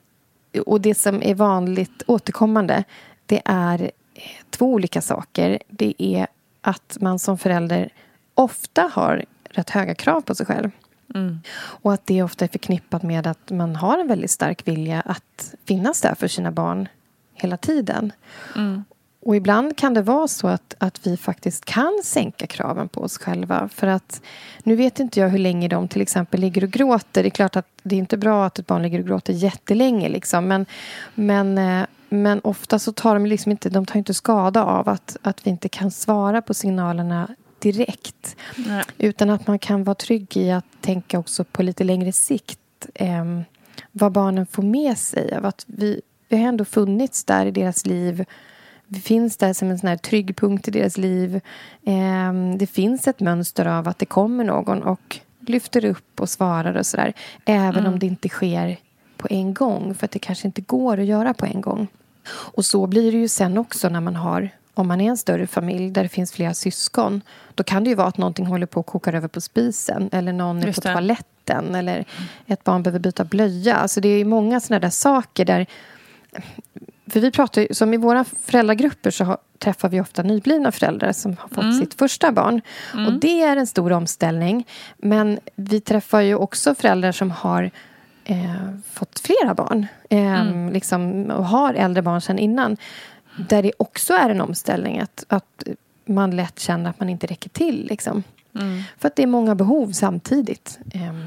och 0.65 0.81
det 0.81 0.95
som 0.95 1.23
är 1.23 1.35
vanligt 1.35 2.03
återkommande 2.07 2.83
det 3.25 3.41
är 3.45 3.81
eh, 3.81 3.91
två 4.49 4.73
olika 4.73 5.01
saker. 5.01 5.59
Det 5.67 5.93
är 5.97 6.27
att 6.61 6.97
man 7.01 7.19
som 7.19 7.37
förälder 7.37 7.89
ofta 8.33 8.91
har 8.93 9.25
rätt 9.49 9.69
höga 9.69 9.95
krav 9.95 10.21
på 10.21 10.35
sig 10.35 10.45
själv. 10.45 10.71
Mm. 11.15 11.39
Och 11.55 11.93
att 11.93 12.05
det 12.05 12.23
ofta 12.23 12.45
är 12.45 12.49
förknippat 12.49 13.03
med 13.03 13.27
att 13.27 13.51
man 13.51 13.75
har 13.75 13.97
en 13.97 14.07
väldigt 14.07 14.31
stark 14.31 14.67
vilja 14.67 15.01
att 15.01 15.55
finnas 15.65 16.01
där 16.01 16.15
för 16.15 16.27
sina 16.27 16.51
barn 16.51 16.87
hela 17.33 17.57
tiden. 17.57 18.11
Mm. 18.55 18.83
Och 19.25 19.35
ibland 19.35 19.77
kan 19.77 19.93
det 19.93 20.01
vara 20.01 20.27
så 20.27 20.47
att, 20.47 20.75
att 20.77 21.07
vi 21.07 21.17
faktiskt 21.17 21.65
kan 21.65 22.01
sänka 22.03 22.47
kraven 22.47 22.87
på 22.89 23.01
oss 23.01 23.17
själva. 23.17 23.69
För 23.69 23.87
att 23.87 24.21
nu 24.63 24.75
vet 24.75 24.99
inte 24.99 25.19
jag 25.19 25.29
hur 25.29 25.39
länge 25.39 25.67
de 25.67 25.87
till 25.87 26.01
exempel 26.01 26.39
ligger 26.39 26.63
och 26.63 26.69
gråter. 26.69 27.23
Det 27.23 27.27
är 27.27 27.29
klart 27.29 27.55
att 27.55 27.67
det 27.83 27.95
är 27.95 27.99
inte 27.99 28.17
bra 28.17 28.45
att 28.45 28.59
ett 28.59 28.67
barn 28.67 28.81
ligger 28.81 28.99
och 28.99 29.05
gråter 29.05 29.33
jättelänge. 29.33 30.09
Liksom. 30.09 30.47
Men, 30.47 30.65
men, 31.15 31.57
eh, 31.57 31.85
men 32.09 32.41
ofta 32.43 32.79
så 32.79 32.91
tar 32.91 33.13
de 33.13 33.25
liksom 33.25 33.51
inte, 33.51 33.69
de 33.69 33.85
tar 33.85 33.97
inte 33.97 34.13
skada 34.13 34.63
av 34.63 34.89
att, 34.89 35.17
att 35.21 35.47
vi 35.47 35.49
inte 35.49 35.69
kan 35.69 35.91
svara 35.91 36.41
på 36.41 36.53
signalerna 36.53 37.27
direkt. 37.61 38.35
Nej. 38.55 38.83
Utan 38.97 39.29
att 39.29 39.47
man 39.47 39.59
kan 39.59 39.83
vara 39.83 39.95
trygg 39.95 40.37
i 40.37 40.51
att 40.51 40.65
tänka 40.81 41.19
också 41.19 41.43
på 41.43 41.63
lite 41.63 41.83
längre 41.83 42.11
sikt 42.11 42.59
eh, 42.93 43.25
vad 43.91 44.11
barnen 44.11 44.45
får 44.45 44.63
med 44.63 44.97
sig 44.97 45.35
av 45.35 45.45
att 45.45 45.63
vi, 45.67 46.01
vi 46.29 46.37
har 46.37 46.47
ändå 46.47 46.65
funnits 46.65 47.23
där 47.23 47.45
i 47.45 47.51
deras 47.51 47.85
liv. 47.85 48.25
Vi 48.87 48.99
finns 48.99 49.37
där 49.37 49.53
som 49.53 49.69
en 49.69 49.79
sån 49.79 49.89
här 49.89 49.97
trygg 49.97 50.35
punkt 50.35 50.67
i 50.67 50.71
deras 50.71 50.97
liv. 50.97 51.35
Eh, 51.83 52.33
det 52.57 52.67
finns 52.67 53.07
ett 53.07 53.19
mönster 53.19 53.65
av 53.65 53.87
att 53.87 53.99
det 53.99 54.05
kommer 54.05 54.43
någon 54.43 54.83
och 54.83 55.19
lyfter 55.39 55.85
upp 55.85 56.19
och 56.19 56.29
svarar 56.29 56.75
och 56.75 56.85
sådär. 56.85 57.13
Även 57.45 57.79
mm. 57.79 57.93
om 57.93 57.99
det 57.99 58.05
inte 58.05 58.29
sker 58.29 58.77
på 59.17 59.27
en 59.29 59.53
gång. 59.53 59.95
För 59.95 60.05
att 60.05 60.11
det 60.11 60.19
kanske 60.19 60.47
inte 60.47 60.61
går 60.61 60.99
att 60.99 61.05
göra 61.05 61.33
på 61.33 61.45
en 61.45 61.61
gång. 61.61 61.87
Och 62.27 62.65
så 62.65 62.87
blir 62.87 63.11
det 63.11 63.17
ju 63.17 63.27
sen 63.27 63.57
också 63.57 63.89
när 63.89 64.01
man 64.01 64.15
har 64.15 64.49
om 64.73 64.87
man 64.87 65.01
är 65.01 65.09
en 65.09 65.17
större 65.17 65.47
familj 65.47 65.91
där 65.91 66.03
det 66.03 66.09
finns 66.09 66.31
flera 66.31 66.53
syskon 66.53 67.21
då 67.55 67.63
kan 67.63 67.83
det 67.83 67.89
ju 67.89 67.95
vara 67.95 68.07
att 68.07 68.17
någonting 68.17 68.45
håller 68.45 68.65
på 68.65 68.79
att 68.79 68.85
koka 68.85 69.11
över 69.11 69.27
på 69.27 69.41
spisen 69.41 70.09
eller 70.11 70.33
någon 70.33 70.63
är 70.63 70.73
på 70.73 70.81
toaletten 70.81 71.75
eller 71.75 72.05
ett 72.47 72.63
barn 72.63 72.83
behöver 72.83 72.99
byta 72.99 73.23
blöja. 73.23 73.75
Alltså 73.75 74.01
det 74.01 74.09
är 74.09 74.25
många 74.25 74.59
sådana 74.59 74.79
där 74.79 74.89
saker 74.89 75.45
där... 75.45 75.65
För 77.07 77.19
vi 77.19 77.31
pratar 77.31 77.61
ju, 77.61 77.67
som 77.71 77.93
i 77.93 77.97
våra 77.97 78.23
föräldragrupper 78.23 79.11
så 79.11 79.23
har, 79.23 79.37
träffar 79.59 79.89
vi 79.89 80.01
ofta 80.01 80.23
nyblivna 80.23 80.71
föräldrar 80.71 81.11
som 81.11 81.37
har 81.39 81.49
fått 81.49 81.63
mm. 81.63 81.79
sitt 81.79 81.93
första 81.93 82.31
barn. 82.31 82.61
Mm. 82.93 83.07
Och 83.07 83.13
det 83.13 83.41
är 83.41 83.57
en 83.57 83.67
stor 83.67 83.91
omställning. 83.91 84.67
Men 84.97 85.39
vi 85.55 85.81
träffar 85.81 86.21
ju 86.21 86.35
också 86.35 86.75
föräldrar 86.75 87.11
som 87.11 87.31
har 87.31 87.71
eh, 88.25 88.53
fått 88.91 89.19
flera 89.19 89.53
barn. 89.53 89.87
Eh, 90.09 90.41
mm. 90.41 90.73
liksom, 90.73 91.31
och 91.31 91.45
har 91.45 91.73
äldre 91.73 92.01
barn 92.01 92.21
sedan 92.21 92.39
innan. 92.39 92.77
Där 93.49 93.63
det 93.63 93.71
också 93.77 94.13
är 94.13 94.29
en 94.29 94.41
omställning. 94.41 94.99
Att, 94.99 95.25
att 95.27 95.63
man 96.05 96.35
lätt 96.35 96.59
känner 96.59 96.89
att 96.89 96.99
man 96.99 97.09
inte 97.09 97.27
räcker 97.27 97.49
till. 97.49 97.85
Liksom. 97.85 98.23
Mm. 98.55 98.83
För 98.97 99.07
att 99.07 99.15
det 99.15 99.23
är 99.23 99.27
många 99.27 99.55
behov 99.55 99.91
samtidigt. 99.91 100.79
Ehm, 100.93 101.25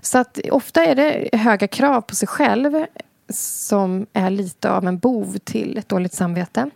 så 0.00 0.18
att 0.18 0.38
ofta 0.50 0.84
är 0.84 0.94
det 0.94 1.38
höga 1.38 1.68
krav 1.68 2.00
på 2.00 2.14
sig 2.14 2.28
själv 2.28 2.86
som 3.28 4.06
är 4.12 4.30
lite 4.30 4.70
av 4.70 4.86
en 4.86 4.98
bov 4.98 5.38
till 5.44 5.78
ett 5.78 5.88
dåligt 5.88 6.14
samvete. 6.14 6.70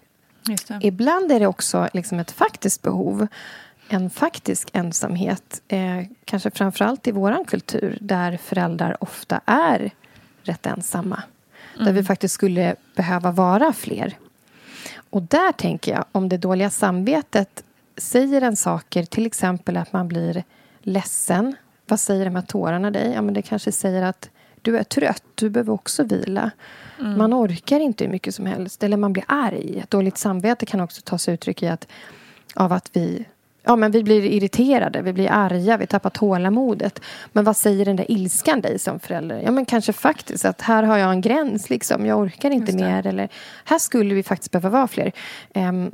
Ibland 0.80 1.32
är 1.32 1.40
det 1.40 1.46
också 1.46 1.88
liksom 1.92 2.18
ett 2.18 2.30
faktiskt 2.30 2.82
behov. 2.82 3.26
En 3.88 4.10
faktisk 4.10 4.70
ensamhet. 4.72 5.62
Eh, 5.68 6.00
kanske 6.24 6.50
framförallt 6.50 7.06
i 7.06 7.12
vår 7.12 7.44
kultur 7.44 7.98
där 8.00 8.36
föräldrar 8.36 8.96
ofta 9.00 9.40
är 9.46 9.90
rätt 10.42 10.66
ensamma. 10.66 11.22
Mm. 11.74 11.84
Där 11.84 11.92
vi 11.92 12.04
faktiskt 12.04 12.34
skulle 12.34 12.76
behöva 12.96 13.30
vara 13.30 13.72
fler. 13.72 14.16
Och 15.12 15.22
där 15.22 15.52
tänker 15.52 15.92
jag, 15.92 16.04
om 16.12 16.28
det 16.28 16.36
dåliga 16.36 16.70
samvetet 16.70 17.64
säger 17.96 18.42
en 18.42 18.56
saker, 18.56 19.04
till 19.04 19.26
exempel 19.26 19.76
att 19.76 19.92
man 19.92 20.08
blir 20.08 20.44
ledsen. 20.80 21.56
Vad 21.86 22.00
säger 22.00 22.24
de 22.24 22.34
här 22.34 22.42
tårarna 22.42 22.90
dig? 22.90 23.12
Ja, 23.14 23.22
men 23.22 23.34
det 23.34 23.42
kanske 23.42 23.72
säger 23.72 24.02
att 24.02 24.30
du 24.62 24.78
är 24.78 24.84
trött, 24.84 25.22
du 25.34 25.50
behöver 25.50 25.72
också 25.72 26.04
vila. 26.04 26.50
Mm. 27.00 27.18
Man 27.18 27.34
orkar 27.34 27.80
inte 27.80 28.04
hur 28.04 28.10
mycket 28.10 28.34
som 28.34 28.46
helst, 28.46 28.82
eller 28.82 28.96
man 28.96 29.12
blir 29.12 29.24
arg. 29.28 29.78
Ett 29.78 29.90
dåligt 29.90 30.18
samvete 30.18 30.66
kan 30.66 30.80
också 30.80 31.02
ta 31.04 31.18
sig 31.18 31.34
uttryck 31.34 31.62
i 31.62 31.68
att, 31.68 31.88
av 32.54 32.72
att 32.72 32.90
vi 32.92 33.24
Ja, 33.64 33.76
men 33.76 33.90
vi 33.90 34.02
blir 34.02 34.24
irriterade, 34.24 35.02
vi 35.02 35.12
blir 35.12 35.30
arga, 35.30 35.76
vi 35.76 35.86
tappar 35.86 36.10
tålamodet. 36.10 37.00
Men 37.32 37.44
vad 37.44 37.56
säger 37.56 37.84
den 37.84 37.96
där 37.96 38.10
ilskan 38.10 38.60
dig 38.60 38.78
som 38.78 39.00
förälder? 39.00 39.40
Ja, 39.40 39.50
men 39.50 39.64
kanske 39.64 39.92
faktiskt 39.92 40.44
att 40.44 40.60
här 40.60 40.82
har 40.82 40.98
jag 40.98 41.10
en 41.10 41.20
gräns, 41.20 41.70
liksom. 41.70 42.06
jag 42.06 42.18
orkar 42.18 42.50
inte 42.50 42.72
mer. 42.72 43.06
Eller 43.06 43.28
här 43.64 43.78
skulle 43.78 44.14
vi 44.14 44.22
faktiskt 44.22 44.50
behöva 44.50 44.68
vara 44.68 44.88
fler. 44.88 45.12
Um, 45.54 45.92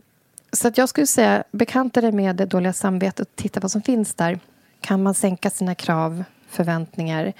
så 0.52 0.68
att 0.68 0.78
jag 0.78 0.88
skulle 0.88 1.06
säga, 1.06 1.44
bekanta 1.50 2.00
dig 2.00 2.12
med 2.12 2.36
det 2.36 2.46
dåliga 2.46 2.72
samvetet 2.72 3.20
och 3.20 3.36
titta 3.36 3.60
vad 3.60 3.70
som 3.70 3.82
finns 3.82 4.14
där. 4.14 4.38
Kan 4.80 5.02
man 5.02 5.14
sänka 5.14 5.50
sina 5.50 5.74
krav, 5.74 6.24
förväntningar? 6.48 7.32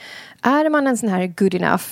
Är 0.43 0.69
man 0.69 0.87
en 0.87 0.97
sån 0.97 1.09
här 1.09 1.27
good 1.27 1.55
enough 1.55 1.85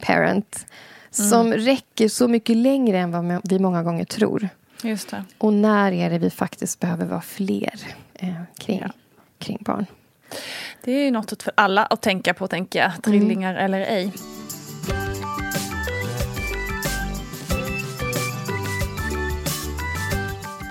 parent 0.00 0.66
som 1.10 1.46
mm. 1.46 1.58
räcker 1.58 2.08
så 2.08 2.28
mycket 2.28 2.56
längre 2.56 2.98
än 2.98 3.10
vad 3.10 3.40
vi 3.50 3.58
många 3.58 3.82
gånger 3.82 4.04
tror? 4.04 4.48
Just 4.82 5.10
det. 5.10 5.24
Och 5.38 5.52
när 5.52 5.92
är 5.92 6.10
det 6.10 6.18
vi 6.18 6.30
faktiskt 6.30 6.80
behöver 6.80 7.06
vara 7.06 7.20
fler 7.20 7.74
eh, 8.14 8.34
kring, 8.58 8.80
ja. 8.80 8.90
kring 9.38 9.58
barn? 9.60 9.86
Det 10.84 10.92
är 10.92 11.10
något 11.10 11.42
för 11.42 11.52
alla 11.56 11.84
att 11.84 12.02
tänka 12.02 12.34
på, 12.34 12.48
tänker 12.48 12.78
jag. 12.78 13.02
Trillingar 13.02 13.50
mm. 13.50 13.64
eller 13.64 13.80
ej. 13.80 14.12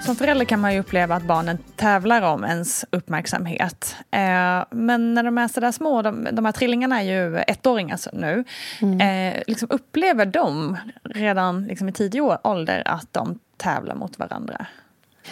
Som 0.08 0.16
förälder 0.16 0.46
kan 0.46 0.60
man 0.60 0.74
ju 0.74 0.80
uppleva 0.80 1.16
att 1.16 1.24
barnen 1.24 1.58
tävlar 1.76 2.22
om 2.22 2.44
ens 2.44 2.86
uppmärksamhet. 2.90 3.96
Eh, 4.12 4.64
men 4.72 5.14
när 5.14 5.24
de 5.24 5.38
är 5.38 5.48
sådär 5.48 5.72
små, 5.72 6.02
de, 6.02 6.28
de 6.32 6.46
här 6.46 6.52
trillingarna 6.52 7.02
är 7.02 7.06
ju 7.06 7.38
ettåringar 7.38 8.00
nu. 8.14 8.44
Mm. 8.82 9.02
Eh, 9.02 9.44
liksom 9.48 9.68
upplever 9.72 10.26
de 10.26 10.78
redan 11.04 11.66
liksom 11.66 11.90
i 11.90 11.92
tidig 11.92 12.22
ålder 12.44 12.84
att 12.86 13.14
de 13.14 13.40
tävlar 13.58 13.96
mot 13.96 14.20
varandra? 14.20 14.66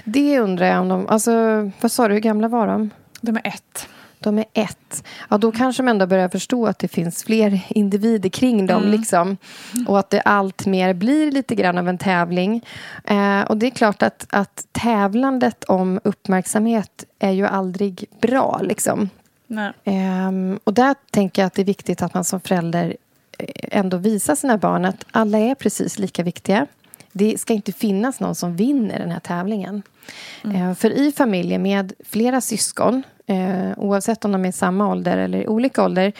Det 0.03 0.39
undrar 0.39 0.65
jag 0.65 0.81
om 0.81 0.89
de... 0.89 1.07
Alltså, 1.07 1.31
vad 1.81 1.91
sa 1.91 2.07
du, 2.07 2.13
hur 2.13 2.21
gamla 2.21 2.47
var 2.47 2.67
de? 2.67 2.89
De 3.21 3.38
är 3.38 3.47
ett 3.47 3.89
de 4.19 4.38
är 4.38 4.45
ett. 4.54 5.04
Ja, 5.30 5.38
då 5.38 5.51
kanske 5.51 5.84
man 5.84 5.91
ändå 5.91 6.08
börjar 6.08 6.30
förstå 6.30 6.67
att 6.67 6.80
det 6.80 6.88
finns 6.88 7.23
fler 7.23 7.62
individer 7.69 8.30
kring 8.30 8.65
dem. 8.65 8.84
Mm. 8.84 8.99
Liksom. 8.99 9.38
Och 9.88 9.99
att 9.99 10.10
det 10.10 10.21
allt 10.21 10.65
mer 10.65 10.93
blir 10.93 11.32
lite 11.32 11.56
grann 11.56 11.78
av 11.78 11.89
en 11.89 11.97
tävling. 11.97 12.65
Eh, 13.04 13.41
och 13.41 13.58
det 13.58 13.65
är 13.65 13.71
klart 13.71 14.04
att, 14.04 14.28
att 14.30 14.67
tävlandet 14.71 15.63
om 15.63 15.99
uppmärksamhet 16.04 17.06
är 17.19 17.32
ju 17.32 17.45
aldrig 17.45 18.06
bra. 18.21 18.60
Liksom. 18.63 19.10
Eh, 19.84 20.58
och 20.63 20.73
där 20.73 20.95
tänker 21.12 21.41
jag 21.41 21.47
att 21.47 21.54
det 21.54 21.62
är 21.62 21.65
viktigt 21.65 22.01
att 22.01 22.13
man 22.13 22.23
som 22.23 22.39
förälder 22.39 22.95
eh, 23.38 23.80
ändå 23.80 23.97
visar 23.97 24.36
sina 24.36 24.58
barn 24.58 24.86
att 24.86 25.06
alla 25.12 25.38
är 25.38 25.56
precis 25.56 25.99
lika 25.99 26.23
viktiga. 26.23 26.67
Det 27.12 27.39
ska 27.39 27.54
inte 27.54 27.71
finnas 27.71 28.19
någon 28.19 28.36
som 28.36 28.56
vinner 28.56 28.99
den 28.99 29.12
här 29.12 29.19
tävlingen. 29.19 29.84
Mm. 30.43 30.56
Eh, 30.56 30.75
för 30.75 30.89
i 30.89 31.12
familjer 31.12 31.60
med 31.60 31.93
flera 32.06 32.41
syskon 32.41 33.04
eh, 33.25 33.71
oavsett 33.77 34.25
om 34.25 34.31
de 34.31 34.45
är 34.45 34.49
i 34.49 34.51
samma 34.51 34.88
ålder 34.88 35.17
eller 35.17 35.38
i 35.38 35.47
olika 35.47 35.83
ålder 35.83 36.13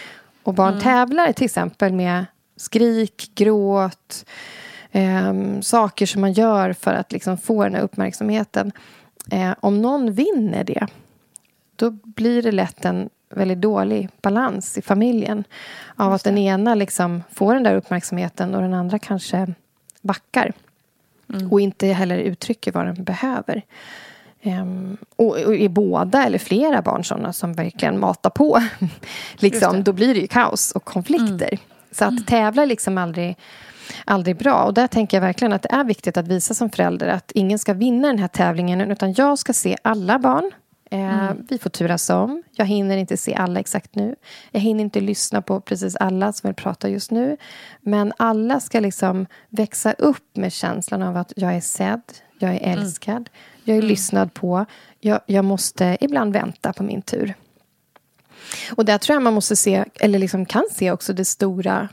och 0.44 0.54
barn 0.54 0.74
mm. 0.74 0.82
tävlar 0.84 1.32
till 1.32 1.46
exempel 1.46 1.94
med 1.94 2.26
skrik, 2.56 3.32
gråt 3.36 4.26
eh, 4.91 5.34
saker 5.62 6.06
som 6.06 6.22
man 6.22 6.34
gör 6.34 6.74
för 6.74 6.94
att 6.94 7.12
liksom 7.12 7.38
få 7.38 7.63
den 7.63 7.76
här 7.76 7.82
uppmärksamheten. 7.82 8.72
Eh, 9.32 9.52
om 9.60 9.82
någon 9.82 10.12
vinner 10.12 10.63
det 10.63 10.88
då 11.76 11.91
blir 11.91 12.41
det 12.41 12.52
lätt 12.52 12.86
en 12.86 13.10
väldigt 13.30 13.62
dålig 13.62 14.10
balans 14.22 14.78
i 14.78 14.82
familjen. 14.82 15.44
Av 15.96 16.13
att 16.13 16.24
den 16.24 16.38
ena 16.38 16.76
liksom 16.76 17.24
får 17.32 17.54
den 17.54 17.63
där 17.63 17.76
uppmärksamheten 17.76 18.56
och 18.56 18.62
den 18.62 18.74
andra 18.74 19.00
kanske 19.00 19.54
backar. 20.02 20.54
Mm. 21.34 21.52
Och 21.52 21.62
inte 21.62 21.88
heller 21.88 22.18
uttrycker 22.18 22.72
vad 22.72 22.86
den 22.86 23.04
behöver. 23.04 23.62
Um, 24.46 24.98
och, 25.16 25.28
och 25.28 25.56
är 25.56 25.70
båda 25.70 26.24
eller 26.24 26.38
flera 26.38 26.82
barn 26.82 27.04
sådana 27.04 27.34
som 27.34 27.54
verkligen 27.54 28.00
matar 28.00 28.30
på, 28.30 28.64
liksom, 29.36 29.84
då 29.84 29.94
blir 29.94 30.14
det 30.14 30.20
ju 30.20 30.28
kaos 30.28 30.72
och 30.72 30.86
konflikter. 30.86 31.48
Mm. 31.48 31.60
Så 31.92 32.04
att 32.04 32.12
mm. 32.12 32.24
tävla 32.24 32.62
är 32.62 32.66
liksom 32.66 32.98
aldrig, 32.98 33.38
aldrig 34.06 34.38
bra. 34.38 34.64
Och 34.64 34.74
där 34.74 34.88
tänker 34.88 35.18
jag 35.18 35.22
verkligen 35.22 35.54
att 35.54 35.62
det 35.62 35.72
är 35.72 35.84
viktigt 35.84 36.18
att 36.18 36.28
visa 36.28 36.54
som 36.54 36.70
förälder 36.70 37.08
att 37.08 37.32
ingen 37.36 37.60
ska 37.60 37.74
vinna 37.74 38.08
den 38.08 38.20
här 38.20 38.28
tävlingen 38.28 38.92
utan 38.92 39.14
jag 39.14 39.40
ska 39.40 39.54
se 39.54 39.78
alla 39.82 40.20
barn. 40.20 40.52
Eh, 40.91 41.00
mm. 41.00 41.45
Vi 41.50 41.58
får 41.58 41.69
turas 41.69 42.10
om. 42.10 42.43
Jag 42.52 42.65
hinner 42.65 42.98
inte 42.98 43.17
se 43.17 43.36
alla 43.36 43.60
exakt 43.60 43.95
nu. 43.95 44.15
Jag 44.52 44.60
hinner 44.60 44.84
inte 44.84 45.02
lyssna 45.02 45.41
på 45.41 45.62
precis 45.62 45.95
alla 45.95 46.34
som 46.34 46.48
vill 46.48 46.56
prata 46.56 46.89
just 46.89 47.12
nu. 47.12 47.38
Men 47.82 48.13
alla 48.17 48.60
ska 48.60 48.80
liksom 48.80 49.26
växa 49.50 49.93
upp 49.93 50.38
med 50.38 50.54
känslan 50.54 51.02
av 51.02 51.17
att 51.17 51.34
jag 51.36 51.56
är 51.56 51.62
sedd, 51.62 52.02
jag 52.39 52.56
är 52.56 52.63
mm. 52.63 52.80
älskad. 52.80 53.15
Mm. 53.15 53.30
Jag 53.63 53.78
är 53.78 53.82
mm. 53.82 53.89
lyssnad 53.89 54.34
på. 54.34 54.65
Jag, 55.00 55.19
jag, 55.26 55.45
måste 55.45 55.98
ibland 56.02 56.34
vänta 56.34 56.74
på 56.74 56.84
min 56.84 57.02
tur. 57.02 57.34
Och 58.71 58.86
där 58.86 58.98
tror 58.98 59.15
jag 59.15 59.24
man 59.24 59.34
måste 59.34 59.56
se, 59.56 59.86
eller 60.00 60.19
liksom 60.19 60.45
kan 60.45 60.63
se 60.71 60.91
också 60.91 61.13
det 61.13 61.26
stora 61.26 61.89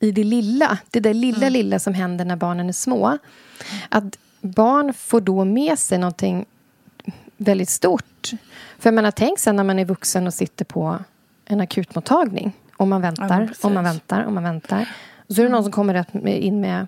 i 0.00 0.12
det 0.12 0.24
lilla. 0.24 0.78
Det 0.90 1.00
där 1.00 1.14
lilla, 1.14 1.36
mm. 1.36 1.52
lilla 1.52 1.78
som 1.78 1.94
händer 1.94 2.24
när 2.24 2.36
barnen 2.36 2.68
är 2.68 2.72
små. 2.72 3.18
Att 3.88 4.18
barn 4.40 4.94
får 4.94 5.20
då 5.20 5.44
med 5.44 5.78
sig 5.78 5.98
någonting 5.98 6.46
väldigt 7.42 7.68
stort. 7.68 8.30
För 8.78 8.88
jag 8.88 8.94
menar, 8.94 9.10
tänk 9.10 9.38
sen 9.38 9.56
när 9.56 9.64
man 9.64 9.78
är 9.78 9.84
vuxen 9.84 10.26
och 10.26 10.34
sitter 10.34 10.64
på 10.64 10.98
en 11.44 11.60
akutmottagning. 11.60 12.52
Och 12.76 12.88
man 12.88 13.02
väntar, 13.02 13.40
ja, 13.40 13.66
och 13.68 13.72
man 13.72 13.84
väntar, 13.84 14.22
och 14.22 14.32
man 14.32 14.42
väntar. 14.42 14.88
Och 15.28 15.34
så 15.34 15.40
är 15.40 15.44
det 15.44 15.52
någon 15.52 15.62
som 15.62 15.72
kommer 15.72 16.26
in 16.26 16.60
med 16.60 16.86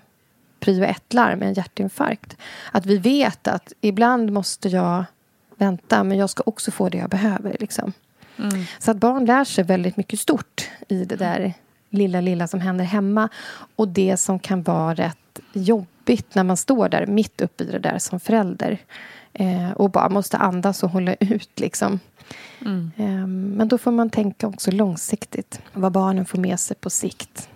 prio 0.59 0.83
ett-larm, 0.83 1.41
en 1.41 1.53
hjärtinfarkt. 1.53 2.37
Att 2.71 2.85
vi 2.85 2.97
vet 2.97 3.47
att 3.47 3.73
ibland 3.81 4.31
måste 4.31 4.69
jag 4.69 5.05
vänta, 5.57 6.03
men 6.03 6.17
jag 6.17 6.29
ska 6.29 6.43
också 6.45 6.71
få 6.71 6.89
det 6.89 6.97
jag 6.97 7.09
behöver. 7.09 7.55
Liksom. 7.59 7.93
Mm. 8.37 8.65
Så 8.79 8.91
att 8.91 8.97
barn 8.97 9.25
lär 9.25 9.43
sig 9.43 9.63
väldigt 9.63 9.97
mycket 9.97 10.19
stort 10.19 10.69
i 10.87 11.05
det 11.05 11.15
där 11.15 11.53
lilla, 11.89 12.21
lilla 12.21 12.47
som 12.47 12.61
händer 12.61 12.85
hemma. 12.85 13.29
Och 13.75 13.87
det 13.87 14.17
som 14.17 14.39
kan 14.39 14.63
vara 14.63 14.93
rätt 14.93 15.39
jobbigt 15.53 16.35
när 16.35 16.43
man 16.43 16.57
står 16.57 16.89
där 16.89 17.05
mitt 17.05 17.41
uppe 17.41 17.63
i 17.63 17.67
det 17.71 17.79
där 17.79 17.99
som 17.99 18.19
förälder. 18.19 18.77
Eh, 19.39 19.71
och 19.71 19.91
bara 19.91 20.09
måste 20.09 20.37
andas 20.37 20.83
och 20.83 20.89
hålla 20.89 21.15
ut. 21.19 21.59
Liksom. 21.59 21.99
Mm. 22.61 22.91
Eh, 22.97 23.27
men 23.27 23.67
då 23.67 23.77
får 23.77 23.91
man 23.91 24.09
tänka 24.09 24.47
också 24.47 24.71
långsiktigt. 24.71 25.61
Vad 25.73 25.91
barnen 25.91 26.25
får 26.25 26.37
med 26.37 26.59
sig 26.59 26.77
på 26.77 26.89
sikt. 26.89 27.49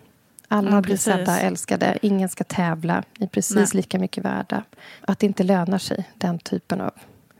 Alla 0.47 0.71
ja, 0.71 0.81
blir 0.81 0.97
sedda, 0.97 1.39
älskade. 1.39 1.97
Ingen 2.01 2.29
ska 2.29 2.43
tävla. 2.43 3.03
Ni 3.17 3.25
är 3.25 3.29
precis 3.29 3.55
Nej. 3.55 3.67
lika 3.73 3.99
mycket 3.99 4.25
värda. 4.25 4.63
Att 5.01 5.19
det 5.19 5.25
inte 5.25 5.43
lönar 5.43 5.77
sig, 5.77 6.09
den 6.17 6.39
typen 6.39 6.81
av 6.81 6.91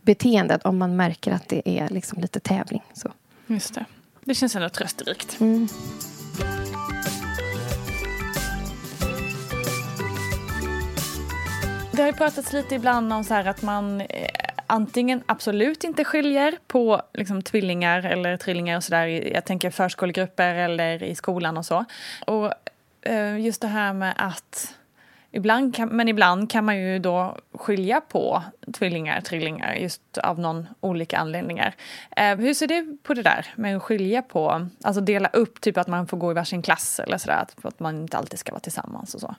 beteende 0.02 0.60
om 0.63 0.78
man 0.78 0.95
märker 0.95 1.32
att 1.32 1.47
det 1.47 1.80
är 1.80 1.89
liksom 1.89 2.21
lite 2.21 2.39
tävling. 2.39 2.84
Så. 2.93 3.12
Just 3.47 3.73
det. 3.73 3.86
Det 4.23 4.36
känns 4.36 4.56
ändå 4.56 4.69
trösterikt. 4.69 5.39
Mm. 5.39 5.67
Det 12.00 12.04
har 12.04 12.12
ju 12.12 12.18
pratats 12.18 12.54
lite 12.54 12.76
ibland 12.76 13.14
om 13.14 13.24
så 13.24 13.34
att 13.34 13.62
man 13.62 14.02
eh, 14.02 14.08
antingen 14.68 15.24
absolut 15.26 15.84
inte 15.84 16.04
skiljer 16.04 16.58
på 16.68 17.02
liksom, 17.14 17.42
tvillingar 17.42 18.06
eller 18.06 18.38
trillingar 18.38 18.78
och 18.78 18.84
sådär. 18.84 19.06
Jag 19.34 19.46
tänker 19.46 19.70
förskolegrupper 19.70 20.56
eller 20.56 21.04
i 21.04 21.16
skolan 21.16 21.58
och 21.58 21.66
så. 21.66 21.86
Och 22.28 22.54
Eh, 23.02 23.40
just 23.40 23.62
det 23.62 23.68
här 23.68 23.94
med 23.94 24.14
att 24.18 24.76
Ibland 25.32 25.76
kan, 25.76 25.89
men 25.89 26.08
ibland 26.08 26.52
kan 26.52 26.65
man 26.65 26.78
ju 26.78 27.00
då 27.00 27.38
skilja 27.54 28.02
på 28.02 28.44
tvillingar, 28.74 29.22
trillingar 29.22 29.74
just 29.74 30.18
av 30.18 30.39
någon 30.39 30.68
olika 30.80 31.18
anledningar. 31.18 31.76
Eh, 32.15 32.36
hur 32.36 32.54
ser 32.54 32.68
du 32.68 32.98
på 33.04 33.13
det 33.13 33.22
där 33.22 33.46
med 33.56 33.78
att 33.78 33.84
skilja 33.84 34.22
på, 34.22 34.68
alltså 34.84 35.02
dela 35.02 35.30
upp, 35.34 35.62
typ 35.62 35.78
att 35.78 35.88
man 35.88 36.08
får 36.08 36.18
gå 36.18 36.32
i 36.32 36.34
varsin 36.34 36.62
klass 36.62 37.00
eller 37.00 37.18
sådär, 37.18 37.36
att, 37.36 37.65
att 37.65 37.80
man 37.80 38.02
inte 38.02 38.18
alltid 38.18 38.39
ska 38.39 38.52
vara 38.52 38.60
tillsammans 38.60 39.15
och 39.15 39.22
så? 39.22 39.36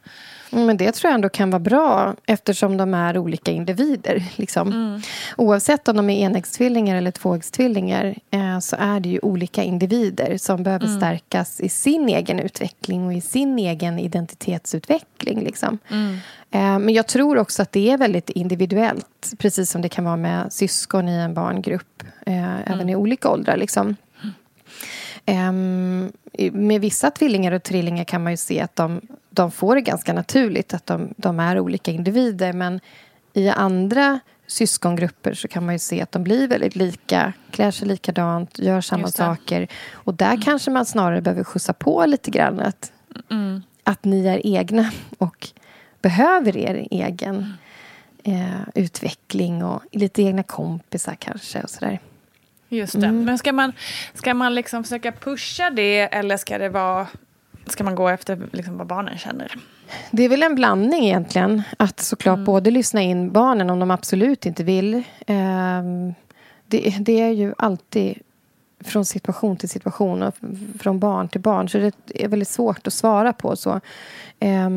Mm, 0.52 0.66
men 0.66 0.76
det 0.76 0.92
tror 0.92 1.08
jag 1.08 1.14
ändå 1.14 1.28
kan 1.28 1.50
vara 1.50 1.60
bra 1.60 2.14
eftersom 2.26 2.76
de 2.76 2.94
är 2.94 3.18
olika 3.18 3.50
individer. 3.50 4.24
Liksom. 4.36 4.68
Mm. 4.68 5.00
Oavsett 5.36 5.88
om 5.88 5.96
de 5.96 6.10
är 6.10 6.26
enäggstvillingar 6.26 6.96
eller 6.96 7.10
tvåäggstvillingar 7.10 8.14
eh, 8.30 8.58
så 8.58 8.76
är 8.78 9.00
det 9.00 9.08
ju 9.08 9.18
olika 9.22 9.62
individer 9.62 10.38
som 10.38 10.62
behöver 10.62 10.86
mm. 10.86 11.00
stärkas 11.00 11.60
i 11.60 11.68
sin 11.68 12.08
egen 12.08 12.40
utveckling 12.40 13.06
och 13.06 13.14
i 13.14 13.20
sin 13.20 13.58
egen 13.58 13.98
identitetsutveckling. 13.98 15.40
Liksom. 15.40 15.79
Mm. 15.88 16.12
Eh, 16.50 16.78
men 16.78 16.88
jag 16.94 17.06
tror 17.06 17.38
också 17.38 17.62
att 17.62 17.72
det 17.72 17.90
är 17.90 17.98
väldigt 17.98 18.30
individuellt 18.30 19.32
precis 19.38 19.70
som 19.70 19.82
det 19.82 19.88
kan 19.88 20.04
vara 20.04 20.16
med 20.16 20.52
syskon 20.52 21.08
i 21.08 21.12
en 21.12 21.34
barngrupp, 21.34 22.02
eh, 22.26 22.34
mm. 22.34 22.62
även 22.66 22.88
i 22.88 22.96
olika 22.96 23.28
åldrar. 23.28 23.56
Liksom. 23.56 23.96
Mm. 25.26 26.12
med 26.52 26.80
vissa 26.80 27.10
tvillingar 27.10 27.52
och 27.52 27.62
trillingar 27.62 28.04
kan 28.04 28.22
man 28.22 28.32
ju 28.32 28.36
se 28.36 28.60
att 28.60 28.76
de, 28.76 29.00
de 29.30 29.50
får 29.50 29.74
det 29.74 29.80
ganska 29.80 30.12
naturligt 30.12 30.74
att 30.74 30.86
de, 30.86 31.14
de 31.16 31.40
är 31.40 31.58
olika 31.58 31.90
individer 31.90 32.52
men 32.52 32.80
i 33.32 33.48
andra 33.48 34.20
syskongrupper 34.46 35.34
så 35.34 35.48
kan 35.48 35.64
man 35.66 35.74
ju 35.74 35.78
se 35.78 36.02
att 36.02 36.12
de 36.12 36.24
blir 36.24 36.48
väldigt 36.48 36.76
lika, 36.76 37.32
klär 37.50 37.70
sig 37.70 37.88
likadant, 37.88 38.58
gör 38.58 38.80
samma 38.80 39.08
saker. 39.08 39.68
Och 39.92 40.14
där 40.14 40.26
mm. 40.26 40.40
kanske 40.40 40.70
man 40.70 40.86
snarare 40.86 41.20
behöver 41.20 41.44
skjutsa 41.44 41.72
på 41.72 42.06
lite 42.06 42.30
grann. 42.30 42.60
Att, 42.60 42.92
mm. 43.30 43.62
att 43.84 44.04
ni 44.04 44.26
är 44.26 44.46
egna 44.46 44.90
och 45.18 45.48
behöver 46.02 46.56
er 46.56 46.86
egen 46.90 47.54
eh, 48.24 48.60
utveckling 48.74 49.64
och 49.64 49.82
lite 49.92 50.22
egna 50.22 50.42
kompisar 50.42 51.14
kanske 51.14 51.62
och 51.62 51.70
sådär. 51.70 51.98
Just 52.68 53.00
det. 53.00 53.06
Mm. 53.06 53.24
Men 53.24 53.38
ska 53.38 53.52
man, 53.52 53.72
ska 54.14 54.34
man 54.34 54.54
liksom 54.54 54.84
försöka 54.84 55.12
pusha 55.12 55.70
det 55.70 56.00
eller 56.00 56.36
ska 56.36 56.58
det 56.58 56.68
vara 56.68 57.06
Ska 57.66 57.84
man 57.84 57.94
gå 57.94 58.08
efter 58.08 58.48
liksom 58.52 58.78
vad 58.78 58.86
barnen 58.86 59.18
känner? 59.18 59.54
Det 60.10 60.22
är 60.22 60.28
väl 60.28 60.42
en 60.42 60.54
blandning 60.54 61.04
egentligen. 61.04 61.62
Att 61.76 62.00
såklart 62.00 62.36
mm. 62.36 62.44
både 62.44 62.70
lyssna 62.70 63.02
in 63.02 63.32
barnen 63.32 63.70
om 63.70 63.78
de 63.78 63.90
absolut 63.90 64.46
inte 64.46 64.64
vill. 64.64 64.94
Eh, 65.26 65.82
det, 66.66 66.96
det, 67.00 67.20
är 67.20 67.30
ju 67.30 67.54
alltid 67.58 68.18
från 68.80 69.04
situation 69.04 69.56
till 69.56 69.68
situation 69.68 70.22
och 70.22 70.34
från 70.80 70.98
barn 70.98 71.28
till 71.28 71.40
barn. 71.40 71.68
Så 71.68 71.78
det 71.78 71.94
är 72.14 72.28
väldigt 72.28 72.48
svårt 72.48 72.86
att 72.86 72.92
svara 72.92 73.32
på. 73.32 73.56
så. 73.56 73.80
Eh, 74.40 74.70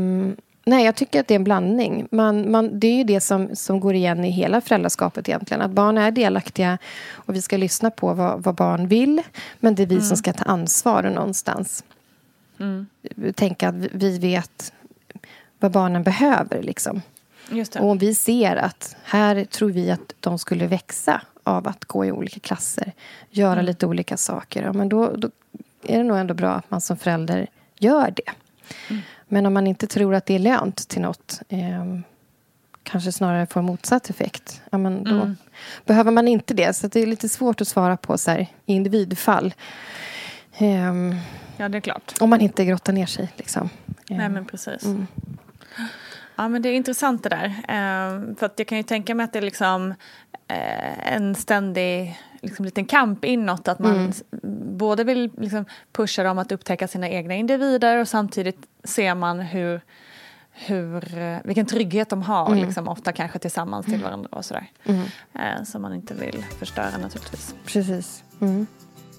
nej, 0.64 0.86
jag 0.86 0.96
tycker 0.96 1.20
att 1.20 1.28
det 1.28 1.34
är 1.34 1.36
en 1.36 1.44
blandning. 1.44 2.08
Man, 2.12 2.52
man, 2.52 2.80
det 2.80 2.88
är 2.88 2.96
ju 2.96 3.04
det 3.04 3.22
som, 3.22 3.56
som 3.56 3.80
går 3.80 3.96
igen 3.96 4.26
i 4.26 4.30
hela 4.30 4.62
föräldraskapet 4.62 5.30
egentligen. 5.30 5.62
Att 5.62 5.72
barn 5.72 5.98
är 5.98 6.12
delaktiga 6.12 6.78
och 7.12 7.36
vi 7.36 7.42
ska 7.42 7.58
lyssna 7.58 7.92
på 7.92 8.14
vad, 8.14 8.44
vad 8.44 8.56
barn 8.56 8.88
vill. 8.88 9.22
Men 9.60 9.76
det 9.76 9.84
är 9.84 9.88
vi 9.88 9.96
mm. 9.96 10.08
som 10.08 10.18
ska 10.18 10.34
ta 10.34 10.44
ansvar 10.44 11.04
någonstans. 11.04 11.84
Mm. 12.60 12.88
Tänka 13.36 13.70
att 13.70 13.76
vi 13.76 14.20
vet 14.20 14.74
vad 15.60 15.72
barnen 15.72 16.04
behöver. 16.04 16.64
Liksom. 16.64 17.02
Och 17.80 17.90
om 17.90 17.98
vi 17.98 18.16
ser 18.16 18.56
att 18.56 18.96
här 19.04 19.46
tror 19.46 19.70
vi 19.70 19.92
att 19.92 20.14
de 20.20 20.40
skulle 20.40 20.68
växa 20.68 21.22
av 21.44 21.68
att 21.68 21.86
gå 21.86 22.06
i 22.06 22.12
olika 22.12 22.40
klasser, 22.40 22.92
göra 23.30 23.54
mm. 23.54 23.66
lite 23.66 23.86
olika 23.86 24.18
saker, 24.18 24.64
ja, 24.64 24.74
men 24.74 24.90
då, 24.90 25.12
då, 25.16 25.30
är 25.84 25.98
det 25.98 26.04
nog 26.04 26.18
ändå 26.18 26.34
bra 26.34 26.52
att 26.52 26.72
man 26.72 26.82
som 26.82 26.98
förälder 26.98 27.48
gör 27.80 28.14
det. 28.16 28.32
Mm. 28.90 29.02
Men 29.28 29.46
om 29.46 29.54
man 29.54 29.68
inte 29.68 29.88
tror 29.88 30.16
att 30.16 30.26
det 30.26 30.36
är 30.36 30.40
lönt 30.40 30.88
till 30.88 31.02
något 31.02 31.42
eh, 31.50 32.00
kanske 32.84 33.12
snarare 33.12 33.46
får 33.46 33.62
motsatt 33.62 34.10
effekt, 34.10 34.62
ja, 34.72 34.78
men 34.78 35.04
då 35.04 35.16
mm. 35.16 35.36
behöver 35.86 36.12
man 36.12 36.28
inte 36.28 36.54
det. 36.54 36.74
Så 36.74 36.88
det 36.88 37.00
är 37.00 37.06
lite 37.06 37.30
svårt 37.30 37.62
att 37.62 37.68
svara 37.68 37.98
på 37.98 38.18
så 38.18 38.32
här, 38.32 38.40
i 38.40 38.48
individfall. 38.66 39.54
Eh, 40.58 40.94
ja, 41.58 41.70
det 41.70 41.78
är 41.78 41.82
klart. 41.82 42.14
Om 42.20 42.30
man 42.30 42.42
inte 42.42 42.66
grottar 42.66 42.94
ner 42.94 43.06
sig. 43.06 43.32
Liksom. 43.36 43.70
Nej, 44.10 44.26
ehm, 44.26 44.34
men 44.34 44.46
precis. 44.46 44.86
Mm. 44.86 45.08
Ja, 46.36 46.50
men 46.50 46.62
det 46.62 46.70
är 46.70 46.74
intressant 46.74 47.24
det 47.24 47.30
där. 47.30 47.46
Eh, 47.46 48.36
för 48.36 48.46
att 48.46 48.60
jag 48.60 48.68
kan 48.68 48.78
ju 48.78 48.84
tänka 48.84 49.16
mig 49.16 49.24
att 49.24 49.34
det 49.34 49.40
är 49.40 49.44
liksom 49.44 49.92
eh, 50.48 51.14
en 51.14 51.36
ständig 51.36 52.20
liksom, 52.42 52.66
liten 52.66 52.86
kamp 52.86 53.26
inåt. 53.26 53.68
Att 53.68 53.80
man 53.80 53.96
mm. 53.96 54.14
både 54.78 55.04
vill 55.04 55.32
liksom, 55.38 55.66
pusha 55.92 56.24
dem 56.24 56.38
att 56.38 56.52
upptäcka 56.52 56.88
sina 56.88 57.10
egna 57.10 57.34
individer 57.34 57.98
och 57.98 58.08
samtidigt 58.08 58.68
ser 58.84 59.16
man 59.16 59.40
hur, 59.40 59.82
hur, 60.52 61.18
eh, 61.18 61.38
vilken 61.44 61.66
trygghet 61.66 62.10
de 62.10 62.22
har, 62.22 62.48
mm. 62.48 62.66
liksom, 62.66 62.88
ofta 62.88 63.12
kanske 63.12 63.40
tillsammans 63.40 63.86
till 63.86 63.96
mm. 63.96 64.06
varandra 64.06 64.30
och 64.32 64.46
sådär. 64.46 64.72
Mm. 64.84 65.02
Eh, 65.34 65.64
som 65.64 65.82
man 65.82 65.94
inte 65.94 66.14
vill 66.14 66.46
förstöra 66.60 66.98
naturligtvis. 67.02 67.56
Precis. 67.66 68.24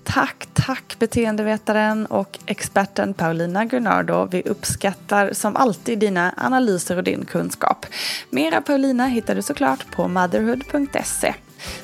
Tack, 0.05 0.49
tack 0.55 0.97
beteendevetaren 0.99 2.07
och 2.07 2.39
experten 2.47 3.15
Paulina 3.15 3.65
Gunnardo. 3.65 4.29
Vi 4.31 4.43
uppskattar 4.43 5.33
som 5.33 5.57
alltid 5.57 5.99
dina 5.99 6.35
analyser 6.37 6.97
och 6.97 7.05
din 7.05 7.25
kunskap. 7.25 7.87
Mera 8.31 8.61
Paulina 8.61 9.07
hittar 9.07 9.35
du 9.35 9.43
såklart 9.43 9.91
på 9.91 10.09
motherhood.se. 10.09 11.35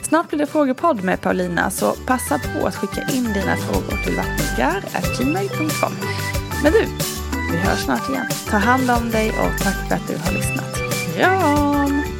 Snart 0.03 0.29
blir 0.29 0.39
det 0.39 0.47
frågepodd 0.47 1.05
med 1.05 1.21
Paulina 1.21 1.71
så 1.71 1.93
passa 1.93 2.39
på 2.39 2.67
att 2.67 2.77
skicka 2.77 3.03
in 3.13 3.33
dina 3.33 3.57
frågor 3.57 4.05
till 4.05 4.17
vattengar.gmail.com. 4.17 5.93
Men 6.63 6.73
du, 6.73 6.87
vi 7.53 7.57
hörs 7.57 7.79
snart 7.79 8.09
igen. 8.09 8.27
Ta 8.51 8.57
hand 8.57 8.91
om 8.91 9.11
dig 9.11 9.31
och 9.31 9.63
tack 9.63 9.89
för 9.89 9.95
att 9.95 10.09
du 10.09 10.17
har 10.17 10.33
lyssnat. 10.33 10.79
Kram! 11.17 12.20